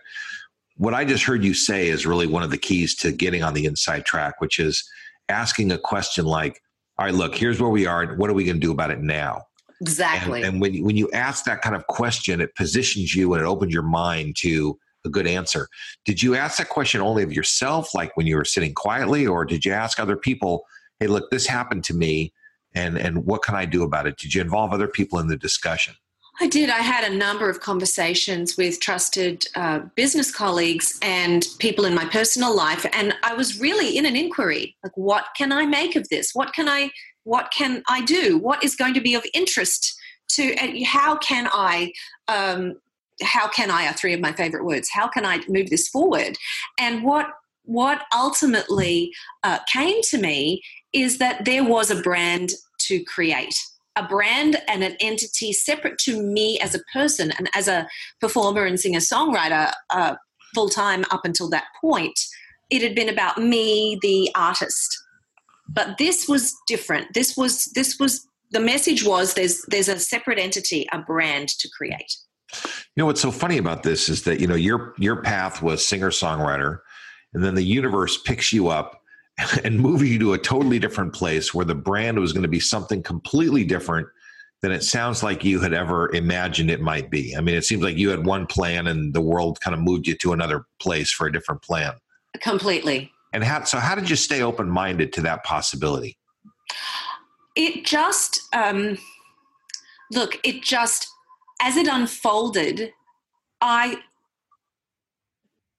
what 0.78 0.94
I 0.94 1.06
just 1.06 1.24
heard 1.24 1.44
you 1.44 1.54
say 1.54 1.88
is 1.88 2.06
really 2.06 2.28
one 2.28 2.44
of 2.44 2.52
the 2.52 2.58
keys 2.58 2.96
to 2.98 3.12
getting 3.12 3.44
on 3.44 3.54
the 3.54 3.66
inside 3.66 4.06
track, 4.06 4.42
which 4.42 4.60
is 4.60 4.84
asking 5.30 5.72
a 5.72 5.78
question 5.78 6.26
like, 6.26 6.62
"All 6.98 7.06
right, 7.06 7.14
look, 7.14 7.36
here's 7.36 7.62
where 7.62 7.70
we 7.70 7.86
are. 7.86 8.16
What 8.16 8.30
are 8.30 8.34
we 8.34 8.46
going 8.46 8.60
to 8.60 8.66
do 8.68 8.72
about 8.72 8.92
it 8.92 9.00
now?" 9.00 9.44
Exactly. 9.82 10.42
And, 10.44 10.54
and 10.54 10.62
when 10.62 10.84
when 10.84 10.98
you 10.98 11.10
ask 11.12 11.46
that 11.46 11.62
kind 11.62 11.76
of 11.76 11.86
question, 11.88 12.42
it 12.42 12.56
positions 12.56 13.16
you 13.16 13.34
and 13.34 13.42
it 13.42 13.46
opens 13.46 13.74
your 13.74 13.84
mind 13.84 14.36
to 14.38 14.78
a 15.06 15.10
good 15.10 15.28
answer. 15.28 15.68
Did 16.06 16.24
you 16.24 16.36
ask 16.36 16.58
that 16.58 16.70
question 16.70 17.02
only 17.02 17.24
of 17.24 17.34
yourself, 17.34 17.94
like 17.94 18.16
when 18.16 18.26
you 18.26 18.38
were 18.38 18.46
sitting 18.46 18.74
quietly, 18.74 19.28
or 19.28 19.46
did 19.46 19.66
you 19.66 19.74
ask 19.74 20.00
other 20.00 20.16
people, 20.16 20.64
hey, 21.04 21.08
look, 21.08 21.30
this 21.32 21.46
happened 21.46 21.84
to 21.84 21.94
me, 21.94 22.32
and, 22.74 22.98
and 22.98 23.26
what 23.26 23.44
can 23.44 23.56
I 23.56 23.66
do 23.66 23.84
about 23.84 24.08
it? 24.08 24.18
Did 24.18 24.34
you 24.34 24.42
involve 24.42 24.72
other 24.72 24.88
people 24.88 25.20
in 25.20 25.28
the 25.28 25.36
discussion? 25.36 25.96
I 26.40 26.48
did. 26.48 26.70
I 26.70 26.80
had 26.80 27.04
a 27.12 27.14
number 27.14 27.50
of 27.50 27.60
conversations 27.60 28.56
with 28.56 28.80
trusted 28.80 29.46
uh, 29.56 29.80
business 29.96 30.32
colleagues 30.32 30.98
and 31.02 31.46
people 31.60 31.84
in 31.84 31.94
my 31.94 32.06
personal 32.06 32.56
life, 32.56 32.86
and 32.94 33.14
I 33.22 33.34
was 33.34 33.60
really 33.60 33.98
in 33.98 34.06
an 34.06 34.16
inquiry. 34.16 34.78
Like, 34.82 34.96
what 34.96 35.26
can 35.36 35.52
I 35.52 35.66
make 35.66 35.98
of 35.98 36.08
this? 36.08 36.32
What 36.34 36.54
can 36.54 36.70
I 36.70 36.90
what 37.26 37.52
can 37.52 37.84
I 37.88 38.02
do? 38.02 38.38
What 38.38 38.64
is 38.64 38.76
going 38.76 38.94
to 38.94 39.02
be 39.02 39.14
of 39.14 39.26
interest 39.34 39.94
to? 40.30 40.56
How 40.86 41.18
can 41.18 41.50
I? 41.52 41.92
Um, 42.30 42.76
how 43.22 43.48
can 43.48 43.70
I 43.70 43.88
are 43.88 43.94
three 43.94 44.14
of 44.14 44.20
my 44.20 44.32
favorite 44.32 44.66
words. 44.66 44.90
How 44.92 45.08
can 45.08 45.26
I 45.26 45.42
move 45.48 45.70
this 45.70 45.88
forward? 45.88 46.36
And 46.80 47.04
what 47.04 47.28
what 47.66 48.02
ultimately 48.14 49.12
uh, 49.44 49.60
came 49.72 50.02
to 50.04 50.18
me 50.18 50.62
is 50.92 51.18
that 51.18 51.46
there 51.46 51.64
was 51.64 51.90
a 51.90 52.02
brand 52.02 52.52
to 52.80 53.04
create 53.06 53.56
a 53.96 54.04
brand 54.08 54.58
and 54.68 54.84
an 54.84 54.96
entity 55.00 55.54
separate 55.54 55.98
to 56.00 56.22
me 56.22 56.60
as 56.60 56.74
a 56.74 56.80
person 56.92 57.32
and 57.38 57.50
as 57.54 57.68
a 57.68 57.88
performer 58.20 58.66
and 58.66 58.80
singer 58.80 59.00
songwriter 59.00 59.72
uh, 59.92 60.16
full 60.54 60.70
time 60.70 61.06
up 61.12 61.26
until 61.26 61.50
that 61.50 61.66
point. 61.80 62.20
It 62.70 62.82
had 62.82 62.96
been 62.96 63.10
about 63.10 63.38
me, 63.38 64.00
the 64.02 64.32
artist. 64.36 64.98
But 65.68 65.98
this 65.98 66.28
was 66.28 66.56
different. 66.68 67.14
This 67.14 67.38
was 67.38 67.66
this 67.76 67.98
was 68.00 68.28
the 68.52 68.60
message 68.60 69.06
was 69.06 69.34
there's 69.34 69.62
there's 69.68 69.88
a 69.88 70.00
separate 70.00 70.40
entity, 70.40 70.88
a 70.92 71.00
brand 71.00 71.50
to 71.50 71.70
create. 71.70 72.18
You 72.54 73.02
know 73.02 73.06
what's 73.06 73.22
so 73.22 73.32
funny 73.32 73.58
about 73.58 73.84
this 73.84 74.10
is 74.10 74.24
that 74.24 74.40
you 74.40 74.48
know 74.48 74.56
your 74.56 74.94
your 74.98 75.22
path 75.22 75.62
was 75.62 75.86
singer 75.86 76.10
songwriter, 76.10 76.80
and 77.34 77.44
then 77.44 77.56
the 77.56 77.64
universe 77.64 78.18
picks 78.18 78.54
you 78.54 78.70
up 78.70 79.02
and 79.64 79.80
moves 79.80 80.04
you 80.04 80.20
to 80.20 80.34
a 80.34 80.38
totally 80.38 80.80
different 80.80 81.14
place 81.14 81.54
where 81.54 81.66
the 81.66 81.76
brand 81.76 82.20
was 82.20 82.34
going 82.34 82.44
to 82.44 82.50
be 82.50 82.60
something 82.60 83.02
completely 83.02 83.64
different 83.64 84.08
than 84.62 84.72
it 84.72 84.84
sounds 84.84 85.22
like 85.22 85.44
you 85.44 85.60
had 85.60 85.74
ever 85.74 86.10
imagined 86.16 86.72
it 86.72 86.80
might 86.80 87.12
be. 87.12 87.36
I 87.36 87.42
mean, 87.42 87.56
it 87.56 87.66
seems 87.66 87.84
like 87.84 87.98
you 87.98 88.10
had 88.10 88.26
one 88.26 88.46
plan 88.48 88.88
and 88.88 89.14
the 89.14 89.22
world 89.22 89.60
kind 89.60 89.76
of 89.76 89.82
moved 89.82 90.08
you 90.08 90.16
to 90.16 90.32
another 90.32 90.66
place 90.80 91.12
for 91.12 91.28
a 91.28 91.32
different 91.32 91.62
plan. 91.62 91.94
Completely. 92.40 93.12
And 93.34 93.44
how, 93.44 93.66
so, 93.66 93.80
how 93.80 93.94
did 93.94 94.10
you 94.10 94.16
stay 94.16 94.42
open 94.42 94.70
minded 94.70 95.12
to 95.14 95.22
that 95.22 95.44
possibility? 95.44 96.18
It 97.58 97.84
just, 97.86 98.40
um, 98.54 98.98
look, 100.12 100.40
it 100.46 100.64
just, 100.64 101.10
as 101.62 101.76
it 101.76 101.88
unfolded, 101.88 102.94
I 103.60 104.00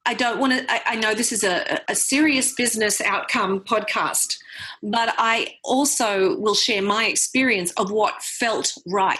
I 0.06 0.14
don't 0.14 0.38
want 0.38 0.52
to, 0.52 0.70
I, 0.70 0.82
I, 0.86 0.96
know 0.96 1.14
this 1.14 1.32
is 1.32 1.44
a, 1.44 1.80
a 1.88 1.94
serious 1.94 2.52
business 2.52 3.00
outcome 3.00 3.60
podcast, 3.60 4.36
but 4.82 5.14
I 5.16 5.54
also 5.64 6.36
will 6.38 6.54
share 6.54 6.82
my 6.82 7.06
experience 7.06 7.72
of 7.72 7.90
what 7.90 8.22
felt 8.22 8.72
right. 8.86 9.18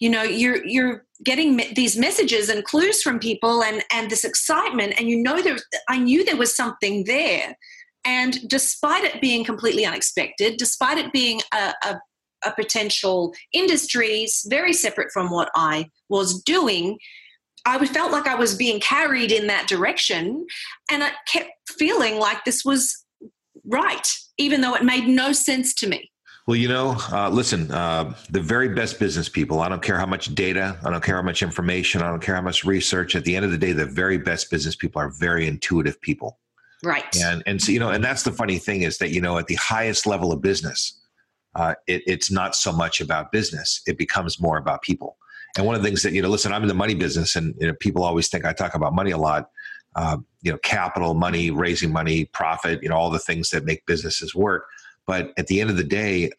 You 0.00 0.10
know, 0.10 0.22
you're, 0.22 0.64
you're 0.66 1.04
getting 1.24 1.56
me- 1.56 1.72
these 1.74 1.96
messages 1.96 2.48
and 2.48 2.64
clues 2.64 3.02
from 3.02 3.20
people 3.20 3.62
and, 3.62 3.84
and 3.92 4.10
this 4.10 4.24
excitement, 4.24 4.94
and 4.98 5.08
you 5.08 5.22
know, 5.22 5.40
there, 5.40 5.58
I 5.88 5.98
knew 5.98 6.24
there 6.24 6.36
was 6.36 6.56
something 6.56 7.04
there. 7.04 7.56
And 8.04 8.36
despite 8.48 9.04
it 9.04 9.20
being 9.20 9.44
completely 9.44 9.86
unexpected, 9.86 10.56
despite 10.58 10.98
it 10.98 11.12
being 11.12 11.40
a, 11.52 11.72
a, 11.84 12.00
a 12.44 12.52
potential 12.52 13.32
industry 13.52 14.26
very 14.46 14.72
separate 14.72 15.10
from 15.12 15.30
what 15.30 15.50
I 15.54 15.88
was 16.08 16.42
doing, 16.42 16.98
I 17.66 17.84
felt 17.86 18.12
like 18.12 18.26
I 18.26 18.34
was 18.34 18.54
being 18.54 18.80
carried 18.80 19.32
in 19.32 19.46
that 19.46 19.66
direction, 19.66 20.46
and 20.90 21.02
I 21.02 21.12
kept 21.26 21.50
feeling 21.68 22.18
like 22.18 22.44
this 22.44 22.64
was 22.64 23.04
right, 23.64 24.06
even 24.38 24.60
though 24.60 24.74
it 24.74 24.84
made 24.84 25.06
no 25.06 25.32
sense 25.32 25.74
to 25.74 25.88
me. 25.88 26.10
Well, 26.46 26.56
you 26.56 26.68
know, 26.68 26.96
uh, 27.10 27.30
listen, 27.30 27.70
uh, 27.70 28.14
the 28.28 28.40
very 28.40 28.68
best 28.68 28.98
business 28.98 29.30
people, 29.30 29.60
I 29.60 29.70
don't 29.70 29.80
care 29.80 29.98
how 29.98 30.04
much 30.04 30.34
data, 30.34 30.78
I 30.84 30.90
don't 30.90 31.02
care 31.02 31.16
how 31.16 31.22
much 31.22 31.42
information, 31.42 32.02
I 32.02 32.10
don't 32.10 32.20
care 32.20 32.34
how 32.34 32.42
much 32.42 32.64
research. 32.64 33.16
At 33.16 33.24
the 33.24 33.34
end 33.34 33.46
of 33.46 33.50
the 33.50 33.56
day, 33.56 33.72
the 33.72 33.86
very 33.86 34.18
best 34.18 34.50
business 34.50 34.76
people 34.76 35.00
are 35.00 35.08
very 35.08 35.46
intuitive 35.46 35.98
people. 36.02 36.38
Right. 36.82 37.16
And, 37.16 37.42
and 37.46 37.62
so, 37.62 37.72
you 37.72 37.80
know, 37.80 37.88
and 37.88 38.04
that's 38.04 38.24
the 38.24 38.32
funny 38.32 38.58
thing 38.58 38.82
is 38.82 38.98
that, 38.98 39.08
you 39.08 39.22
know, 39.22 39.38
at 39.38 39.46
the 39.46 39.54
highest 39.54 40.06
level 40.06 40.32
of 40.32 40.42
business, 40.42 41.00
uh, 41.54 41.76
it, 41.86 42.02
it's 42.06 42.30
not 42.30 42.54
so 42.54 42.72
much 42.72 43.00
about 43.00 43.32
business, 43.32 43.80
it 43.86 43.96
becomes 43.96 44.38
more 44.38 44.58
about 44.58 44.82
people. 44.82 45.16
And 45.56 45.66
one 45.66 45.76
of 45.76 45.82
the 45.82 45.88
things 45.88 46.02
that, 46.02 46.12
you 46.12 46.22
know, 46.22 46.28
listen, 46.28 46.52
I'm 46.52 46.62
in 46.62 46.68
the 46.68 46.74
money 46.74 46.94
business 46.94 47.36
and 47.36 47.54
you 47.60 47.68
know, 47.68 47.74
people 47.80 48.02
always 48.02 48.28
think 48.28 48.44
I 48.44 48.52
talk 48.52 48.74
about 48.74 48.94
money 48.94 49.10
a 49.10 49.18
lot. 49.18 49.50
Uh, 49.96 50.16
you 50.42 50.50
know, 50.50 50.58
capital, 50.64 51.14
money, 51.14 51.52
raising 51.52 51.92
money, 51.92 52.24
profit, 52.32 52.82
you 52.82 52.88
know, 52.88 52.96
all 52.96 53.10
the 53.10 53.18
things 53.20 53.50
that 53.50 53.64
make 53.64 53.86
businesses 53.86 54.34
work. 54.34 54.66
But 55.06 55.32
at 55.36 55.46
the 55.46 55.60
end 55.60 55.70
of 55.70 55.76
the 55.76 55.84
day, 55.84 56.32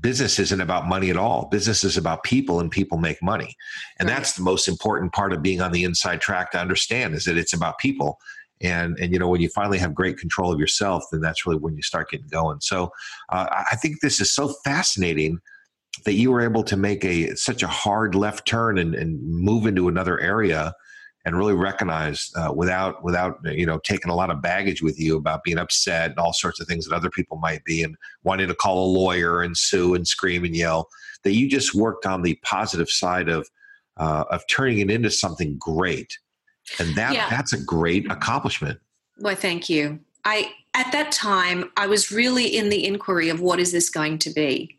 business 0.00 0.38
isn't 0.38 0.60
about 0.60 0.86
money 0.86 1.10
at 1.10 1.16
all. 1.16 1.46
Business 1.50 1.84
is 1.84 1.96
about 1.96 2.22
people 2.22 2.60
and 2.60 2.70
people 2.70 2.98
make 2.98 3.22
money. 3.22 3.54
And 3.98 4.08
right. 4.08 4.16
that's 4.16 4.34
the 4.34 4.42
most 4.42 4.68
important 4.68 5.12
part 5.12 5.32
of 5.32 5.42
being 5.42 5.60
on 5.60 5.72
the 5.72 5.84
inside 5.84 6.20
track 6.20 6.52
to 6.52 6.58
understand 6.58 7.14
is 7.14 7.24
that 7.24 7.36
it's 7.36 7.52
about 7.52 7.78
people. 7.78 8.18
And, 8.62 8.98
and 8.98 9.12
you 9.12 9.18
know 9.18 9.28
when 9.28 9.42
you 9.42 9.50
finally 9.50 9.76
have 9.76 9.94
great 9.94 10.16
control 10.16 10.50
of 10.50 10.58
yourself 10.58 11.04
then 11.12 11.20
that's 11.20 11.44
really 11.44 11.58
when 11.58 11.76
you 11.76 11.82
start 11.82 12.08
getting 12.08 12.26
going 12.28 12.62
so 12.62 12.90
uh, 13.28 13.46
i 13.50 13.76
think 13.76 14.00
this 14.00 14.18
is 14.18 14.32
so 14.32 14.48
fascinating 14.64 15.40
that 16.04 16.14
you 16.14 16.30
were 16.30 16.42
able 16.42 16.62
to 16.64 16.76
make 16.76 17.04
a 17.04 17.34
such 17.36 17.62
a 17.62 17.68
hard 17.68 18.14
left 18.14 18.46
turn 18.46 18.78
and, 18.78 18.94
and 18.94 19.20
move 19.22 19.66
into 19.66 19.88
another 19.88 20.20
area 20.20 20.74
and 21.26 21.36
really 21.36 21.54
recognize 21.54 22.30
uh, 22.36 22.52
without 22.54 23.02
without 23.02 23.38
you 23.44 23.66
know 23.66 23.78
taking 23.78 24.10
a 24.10 24.14
lot 24.14 24.30
of 24.30 24.40
baggage 24.40 24.80
with 24.82 24.98
you 24.98 25.16
about 25.16 25.42
being 25.42 25.58
upset 25.58 26.10
and 26.10 26.18
all 26.18 26.32
sorts 26.32 26.60
of 26.60 26.66
things 26.68 26.86
that 26.86 26.94
other 26.94 27.10
people 27.10 27.36
might 27.38 27.64
be 27.64 27.82
and 27.82 27.96
wanting 28.22 28.48
to 28.48 28.54
call 28.54 28.86
a 28.86 28.92
lawyer 28.92 29.42
and 29.42 29.56
sue 29.56 29.94
and 29.94 30.06
scream 30.06 30.44
and 30.44 30.54
yell 30.54 30.88
that 31.24 31.32
you 31.32 31.48
just 31.48 31.74
worked 31.74 32.06
on 32.06 32.22
the 32.22 32.38
positive 32.42 32.88
side 32.88 33.28
of 33.28 33.48
uh, 33.96 34.24
of 34.30 34.46
turning 34.48 34.78
it 34.78 34.90
into 34.90 35.10
something 35.10 35.56
great. 35.58 36.18
And 36.78 36.94
that 36.94 37.14
yeah. 37.14 37.28
that's 37.28 37.52
a 37.52 37.62
great 37.62 38.10
accomplishment. 38.10 38.78
Well 39.18 39.34
thank 39.34 39.68
you. 39.68 40.00
I 40.24 40.52
at 40.74 40.92
that 40.92 41.10
time 41.10 41.70
i 41.76 41.86
was 41.86 42.12
really 42.12 42.46
in 42.46 42.68
the 42.68 42.86
inquiry 42.86 43.30
of 43.30 43.40
what 43.40 43.58
is 43.58 43.72
this 43.72 43.88
going 43.88 44.18
to 44.18 44.30
be 44.30 44.76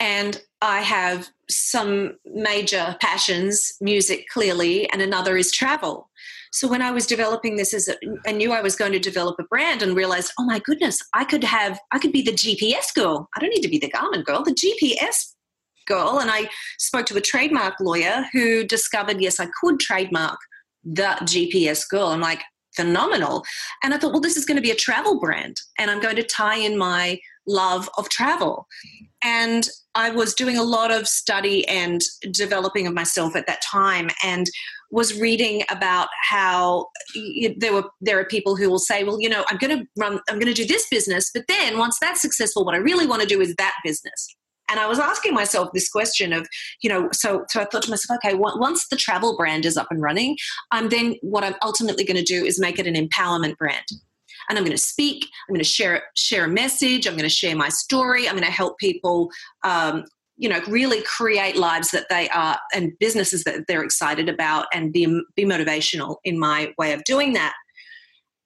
and 0.00 0.42
I 0.62 0.80
have 0.80 1.28
some 1.48 2.16
major 2.24 2.96
passions, 3.00 3.74
music 3.80 4.26
clearly, 4.32 4.90
and 4.90 5.00
another 5.02 5.36
is 5.36 5.52
travel. 5.52 6.10
So 6.52 6.66
when 6.66 6.82
I 6.82 6.90
was 6.90 7.06
developing 7.06 7.56
this 7.56 7.72
as 7.72 7.86
a, 7.86 7.96
I 8.26 8.32
knew 8.32 8.52
I 8.52 8.62
was 8.62 8.74
going 8.74 8.92
to 8.92 8.98
develop 8.98 9.36
a 9.38 9.44
brand 9.44 9.82
and 9.82 9.94
realized, 9.94 10.32
oh 10.38 10.44
my 10.44 10.58
goodness, 10.58 10.98
I 11.14 11.24
could 11.24 11.44
have, 11.44 11.78
I 11.92 11.98
could 11.98 12.12
be 12.12 12.22
the 12.22 12.32
GPS 12.32 12.92
girl. 12.94 13.28
I 13.36 13.40
don't 13.40 13.50
need 13.50 13.62
to 13.62 13.68
be 13.68 13.78
the 13.78 13.90
Garmin 13.90 14.24
girl, 14.24 14.42
the 14.42 14.52
GPS 14.52 15.34
girl. 15.86 16.18
And 16.20 16.30
I 16.30 16.48
spoke 16.78 17.06
to 17.06 17.16
a 17.16 17.20
trademark 17.20 17.78
lawyer 17.78 18.24
who 18.32 18.64
discovered, 18.64 19.20
yes, 19.20 19.38
I 19.38 19.48
could 19.60 19.78
trademark 19.78 20.38
the 20.82 21.16
GPS 21.22 21.88
girl. 21.88 22.08
I'm 22.08 22.20
like, 22.20 22.42
phenomenal. 22.74 23.44
And 23.82 23.92
I 23.92 23.98
thought, 23.98 24.12
well, 24.12 24.20
this 24.20 24.36
is 24.36 24.44
going 24.44 24.56
to 24.56 24.62
be 24.62 24.70
a 24.70 24.76
travel 24.76 25.20
brand, 25.20 25.56
and 25.78 25.90
I'm 25.90 26.00
going 26.00 26.16
to 26.16 26.22
tie 26.22 26.56
in 26.56 26.78
my 26.78 27.18
love 27.46 27.88
of 27.96 28.08
travel. 28.08 28.66
And 29.22 29.68
I 29.94 30.10
was 30.10 30.34
doing 30.34 30.56
a 30.56 30.62
lot 30.62 30.90
of 30.90 31.08
study 31.08 31.66
and 31.68 32.00
developing 32.32 32.86
of 32.86 32.94
myself 32.94 33.34
at 33.36 33.46
that 33.46 33.62
time 33.62 34.08
and 34.22 34.46
was 34.90 35.18
reading 35.20 35.62
about 35.68 36.08
how 36.28 36.86
there 37.58 37.72
were 37.72 37.84
there 38.00 38.18
are 38.18 38.24
people 38.24 38.56
who 38.56 38.68
will 38.68 38.80
say 38.80 39.04
well 39.04 39.20
you 39.20 39.28
know 39.28 39.44
I'm 39.48 39.56
going 39.56 39.78
to 39.78 39.86
run 39.96 40.20
I'm 40.28 40.40
going 40.40 40.52
to 40.52 40.62
do 40.62 40.66
this 40.66 40.88
business 40.90 41.30
but 41.32 41.44
then 41.46 41.78
once 41.78 41.96
that's 42.00 42.20
successful 42.20 42.64
what 42.64 42.74
I 42.74 42.78
really 42.78 43.06
want 43.06 43.22
to 43.22 43.28
do 43.28 43.40
is 43.40 43.54
that 43.56 43.74
business 43.84 44.34
and 44.70 44.78
I 44.78 44.86
was 44.86 45.00
asking 45.00 45.34
myself 45.34 45.70
this 45.74 45.88
question 45.88 46.32
of, 46.32 46.46
you 46.80 46.88
know, 46.88 47.08
so 47.12 47.44
so 47.48 47.60
I 47.60 47.64
thought 47.64 47.82
to 47.82 47.90
myself, 47.90 48.20
okay, 48.24 48.36
once 48.36 48.86
the 48.88 48.96
travel 48.96 49.36
brand 49.36 49.66
is 49.66 49.76
up 49.76 49.88
and 49.90 50.00
running, 50.00 50.36
I'm 50.70 50.88
then 50.88 51.16
what 51.22 51.42
I'm 51.42 51.56
ultimately 51.62 52.04
going 52.04 52.16
to 52.16 52.22
do 52.22 52.44
is 52.44 52.60
make 52.60 52.78
it 52.78 52.86
an 52.86 52.94
empowerment 52.94 53.56
brand 53.56 53.84
and 54.50 54.58
I'm 54.58 54.64
going 54.64 54.76
to 54.76 54.82
speak. 54.82 55.24
I'm 55.48 55.54
going 55.54 55.64
to 55.64 55.64
share 55.64 56.02
share 56.16 56.44
a 56.44 56.48
message. 56.48 57.06
I'm 57.06 57.14
going 57.14 57.22
to 57.22 57.28
share 57.34 57.56
my 57.56 57.70
story. 57.70 58.28
I'm 58.28 58.34
going 58.34 58.44
to 58.44 58.50
help 58.50 58.78
people. 58.78 59.30
Um, 59.62 60.04
you 60.36 60.48
know, 60.48 60.60
really 60.68 61.02
create 61.02 61.56
lives 61.56 61.90
that 61.90 62.06
they 62.08 62.26
are 62.30 62.58
and 62.74 62.92
businesses 62.98 63.44
that 63.44 63.66
they're 63.68 63.84
excited 63.84 64.28
about, 64.28 64.66
and 64.74 64.92
be 64.92 65.06
be 65.36 65.44
motivational 65.44 66.16
in 66.24 66.38
my 66.38 66.74
way 66.76 66.92
of 66.92 67.04
doing 67.04 67.34
that. 67.34 67.54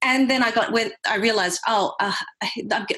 And 0.03 0.29
then 0.29 0.43
I 0.43 0.51
got 0.51 0.73
when 0.73 0.91
I 1.09 1.17
realized, 1.17 1.61
oh, 1.67 1.95
uh, 1.99 2.13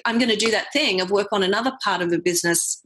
I'm 0.04 0.18
going 0.18 0.30
to 0.30 0.36
do 0.36 0.50
that 0.50 0.72
thing 0.72 1.00
of 1.00 1.10
work 1.10 1.28
on 1.30 1.42
another 1.42 1.72
part 1.84 2.02
of 2.02 2.10
the 2.10 2.18
business 2.18 2.82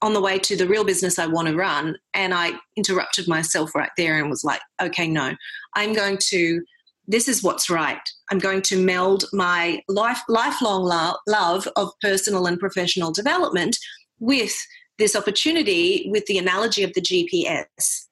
on 0.00 0.14
the 0.14 0.20
way 0.20 0.38
to 0.38 0.56
the 0.56 0.66
real 0.66 0.84
business 0.84 1.18
I 1.18 1.26
want 1.26 1.48
to 1.48 1.56
run. 1.56 1.96
And 2.14 2.32
I 2.32 2.52
interrupted 2.76 3.26
myself 3.26 3.74
right 3.74 3.90
there 3.96 4.18
and 4.18 4.30
was 4.30 4.44
like, 4.44 4.60
okay, 4.80 5.08
no, 5.08 5.34
I'm 5.74 5.92
going 5.92 6.18
to 6.28 6.62
this 7.08 7.26
is 7.26 7.42
what's 7.42 7.68
right. 7.68 7.98
I'm 8.30 8.38
going 8.38 8.62
to 8.62 8.82
meld 8.82 9.24
my 9.32 9.82
life, 9.88 10.20
lifelong 10.28 10.84
lo- 10.84 11.16
love 11.26 11.68
of 11.76 11.92
personal 12.00 12.46
and 12.46 12.58
professional 12.58 13.12
development 13.12 13.76
with 14.18 14.54
this 14.98 15.14
opportunity 15.14 16.08
with 16.10 16.26
the 16.26 16.38
analogy 16.38 16.82
of 16.82 16.92
the 16.94 17.00
GPS. 17.00 18.04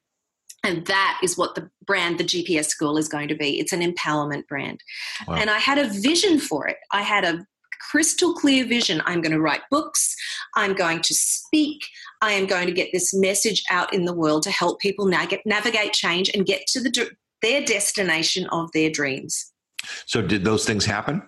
And 0.64 0.86
that 0.86 1.20
is 1.22 1.36
what 1.36 1.54
the 1.54 1.70
brand, 1.86 2.18
the 2.18 2.24
GPS 2.24 2.76
Girl, 2.76 2.96
is 2.96 3.08
going 3.08 3.28
to 3.28 3.36
be. 3.36 3.60
It's 3.60 3.72
an 3.72 3.80
empowerment 3.80 4.46
brand. 4.48 4.80
Wow. 5.28 5.36
And 5.36 5.50
I 5.50 5.58
had 5.58 5.78
a 5.78 5.88
vision 5.88 6.40
for 6.40 6.66
it. 6.66 6.76
I 6.92 7.02
had 7.02 7.24
a 7.24 7.46
crystal 7.90 8.34
clear 8.34 8.66
vision. 8.66 9.00
I'm 9.06 9.20
going 9.20 9.32
to 9.32 9.40
write 9.40 9.62
books. 9.70 10.16
I'm 10.56 10.74
going 10.74 11.02
to 11.02 11.14
speak. 11.14 11.82
I 12.20 12.32
am 12.32 12.46
going 12.46 12.66
to 12.66 12.72
get 12.72 12.88
this 12.92 13.14
message 13.14 13.62
out 13.70 13.92
in 13.92 14.06
the 14.06 14.14
world 14.14 14.42
to 14.44 14.50
help 14.50 14.80
people 14.80 15.06
navigate 15.06 15.92
change 15.92 16.30
and 16.34 16.46
get 16.46 16.66
to 16.68 16.80
the, 16.80 17.10
their 17.42 17.64
destination 17.64 18.46
of 18.48 18.72
their 18.72 18.90
dreams. 18.90 19.52
So, 20.06 20.22
did 20.22 20.44
those 20.44 20.64
things 20.64 20.84
happen? 20.84 21.22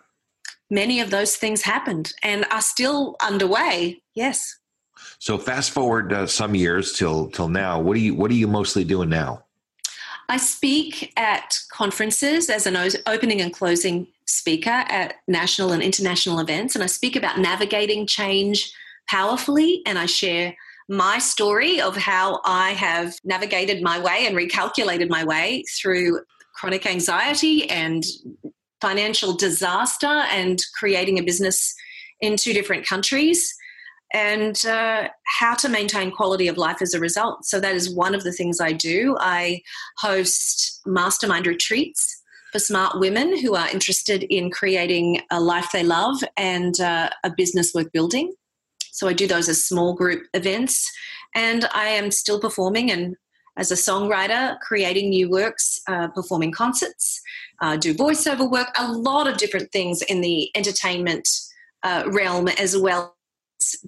Many 0.71 1.01
of 1.01 1.11
those 1.11 1.37
things 1.37 1.63
happened 1.63 2.13
and 2.23 2.45
are 2.51 2.61
still 2.61 3.17
underway. 3.21 4.03
Yes. 4.15 4.59
So, 5.19 5.39
fast 5.39 5.71
forward 5.71 6.13
uh, 6.13 6.27
some 6.27 6.55
years 6.55 6.93
till 6.93 7.31
till 7.31 7.49
now. 7.49 7.81
What 7.81 7.97
are 7.97 8.01
you 8.01 8.15
What 8.15 8.31
are 8.31 8.35
you 8.35 8.49
mostly 8.49 8.85
doing 8.85 9.09
now? 9.09 9.45
I 10.31 10.37
speak 10.37 11.13
at 11.17 11.59
conferences 11.73 12.51
as 12.51 12.67
an 12.67 12.77
opening 13.07 13.41
and 13.41 13.53
closing 13.53 14.07
speaker 14.27 14.85
at 14.89 15.15
national 15.27 15.73
and 15.73 15.83
international 15.83 16.39
events, 16.39 16.75
and 16.75 16.85
I 16.85 16.87
speak 16.87 17.17
about 17.17 17.39
navigating 17.39 18.07
change 18.07 18.71
powerfully, 19.09 19.83
and 19.87 19.99
I 19.99 20.05
share 20.05 20.55
my 20.89 21.19
story 21.19 21.81
of 21.81 21.97
how 21.97 22.41
I 22.45 22.71
have 22.71 23.15
navigated 23.25 23.83
my 23.83 23.99
way 23.99 24.27
and 24.27 24.37
recalculated 24.37 25.09
my 25.09 25.25
way 25.25 25.65
through 25.79 26.21
chronic 26.59 26.87
anxiety 26.87 27.69
and 27.71 28.05
financial 28.81 29.33
disaster 29.33 30.07
and 30.07 30.61
creating 30.79 31.19
a 31.19 31.23
business 31.23 31.75
in 32.21 32.37
two 32.37 32.53
different 32.53 32.87
countries 32.87 33.55
and 34.13 34.65
uh, 34.67 35.09
how 35.39 35.55
to 35.55 35.69
maintain 35.69 36.11
quality 36.11 36.49
of 36.49 36.57
life 36.57 36.81
as 36.81 36.95
a 36.95 37.01
result. 37.01 37.45
So, 37.45 37.61
that 37.61 37.75
is 37.75 37.95
one 37.95 38.15
of 38.15 38.25
the 38.25 38.33
things 38.33 38.61
I 38.61 38.73
do. 38.73 39.17
I 39.21 39.61
host 39.99 40.81
mastermind 40.87 41.47
retreats 41.47 42.23
for 42.51 42.59
smart 42.59 42.99
women 42.99 43.39
who 43.39 43.55
are 43.55 43.69
interested 43.69 44.23
in 44.23 44.51
creating 44.51 45.21
a 45.31 45.41
life 45.41 45.69
they 45.73 45.83
love 45.83 46.25
and 46.39 46.81
uh, 46.81 47.11
a 47.23 47.31
business 47.31 47.75
worth 47.75 47.93
building. 47.93 48.33
So, 48.93 49.09
I 49.09 49.13
do 49.13 49.27
those 49.27 49.49
as 49.49 49.63
small 49.63 49.95
group 49.95 50.23
events. 50.33 50.91
And 51.35 51.67
I 51.75 51.89
am 51.89 52.11
still 52.11 52.41
performing 52.41 52.91
and 52.91 53.15
as 53.59 53.71
a 53.71 53.75
songwriter, 53.75 54.59
creating 54.61 55.11
new 55.11 55.29
works, 55.29 55.81
uh, 55.89 56.09
performing 56.09 56.53
concerts, 56.53 57.21
uh, 57.61 57.77
do 57.77 57.93
voiceover 57.93 58.51
work, 58.51 58.69
a 58.79 58.91
lot 58.91 59.27
of 59.27 59.37
different 59.37 59.71
things 59.73 60.01
in 60.03 60.21
the 60.21 60.51
entertainment 60.57 61.29
uh, 61.83 62.05
realm 62.07 62.49
as 62.49 62.77
well 62.77 63.15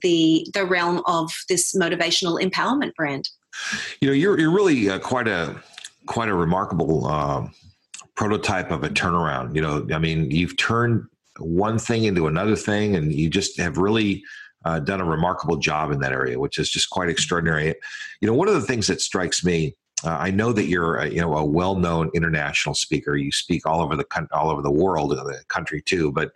the 0.02 0.46
the 0.52 0.66
realm 0.66 1.00
of 1.06 1.30
this 1.48 1.74
motivational 1.74 2.42
empowerment 2.42 2.94
brand. 2.94 3.28
You 4.00 4.08
know, 4.08 4.14
you're 4.14 4.38
you're 4.38 4.50
really 4.50 4.90
uh, 4.90 4.98
quite 4.98 5.28
a 5.28 5.62
quite 6.06 6.28
a 6.28 6.34
remarkable 6.34 7.06
uh, 7.06 7.46
prototype 8.16 8.70
of 8.70 8.82
a 8.82 8.88
turnaround. 8.88 9.54
You 9.54 9.62
know, 9.62 9.86
I 9.92 9.98
mean, 9.98 10.30
you've 10.30 10.56
turned 10.56 11.04
one 11.38 11.78
thing 11.78 12.04
into 12.04 12.26
another 12.26 12.56
thing, 12.56 12.96
and 12.96 13.12
you 13.12 13.30
just 13.30 13.58
have 13.60 13.78
really 13.78 14.24
uh, 14.64 14.80
done 14.80 15.00
a 15.00 15.04
remarkable 15.04 15.56
job 15.56 15.90
in 15.90 16.00
that 16.00 16.12
area, 16.12 16.38
which 16.38 16.58
is 16.58 16.70
just 16.70 16.90
quite 16.90 17.08
extraordinary. 17.08 17.74
You 18.20 18.28
know, 18.28 18.34
one 18.34 18.48
of 18.48 18.54
the 18.54 18.60
things 18.60 18.86
that 18.88 19.00
strikes 19.00 19.44
me. 19.44 19.76
Uh, 20.02 20.16
I 20.18 20.30
know 20.30 20.52
that 20.52 20.64
you're, 20.64 20.96
a, 20.96 21.08
you 21.10 21.20
know, 21.20 21.36
a 21.36 21.44
well-known 21.44 22.10
international 22.14 22.74
speaker. 22.74 23.16
You 23.16 23.30
speak 23.32 23.66
all 23.66 23.82
over 23.82 23.96
the 23.96 24.06
all 24.32 24.50
over 24.50 24.62
the 24.62 24.70
world, 24.70 25.10
the 25.10 25.42
country 25.48 25.82
too, 25.82 26.10
but 26.12 26.32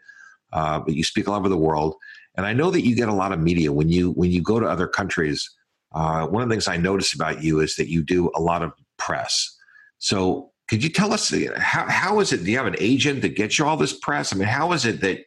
uh, 0.52 0.80
but 0.80 0.94
you 0.94 1.02
speak 1.02 1.28
all 1.28 1.34
over 1.34 1.48
the 1.48 1.56
world. 1.56 1.94
And 2.36 2.44
I 2.46 2.52
know 2.52 2.70
that 2.70 2.84
you 2.84 2.94
get 2.94 3.08
a 3.08 3.14
lot 3.14 3.32
of 3.32 3.40
media 3.40 3.72
when 3.72 3.88
you 3.88 4.12
when 4.12 4.30
you 4.30 4.42
go 4.42 4.60
to 4.60 4.66
other 4.66 4.86
countries. 4.86 5.48
Uh, 5.92 6.26
one 6.26 6.42
of 6.42 6.48
the 6.48 6.52
things 6.52 6.68
I 6.68 6.76
notice 6.76 7.14
about 7.14 7.42
you 7.42 7.60
is 7.60 7.76
that 7.76 7.88
you 7.88 8.02
do 8.02 8.30
a 8.34 8.40
lot 8.40 8.62
of 8.62 8.72
press. 8.98 9.56
So 9.98 10.50
could 10.68 10.82
you 10.82 10.90
tell 10.90 11.12
us 11.12 11.32
how 11.56 11.86
how 11.88 12.20
is 12.20 12.32
it? 12.32 12.44
Do 12.44 12.50
you 12.50 12.58
have 12.58 12.66
an 12.66 12.76
agent 12.78 13.22
that 13.22 13.36
gets 13.36 13.58
you 13.58 13.66
all 13.66 13.76
this 13.76 13.92
press? 13.92 14.32
I 14.32 14.36
mean, 14.36 14.48
how 14.48 14.72
is 14.72 14.84
it 14.84 15.00
that 15.00 15.20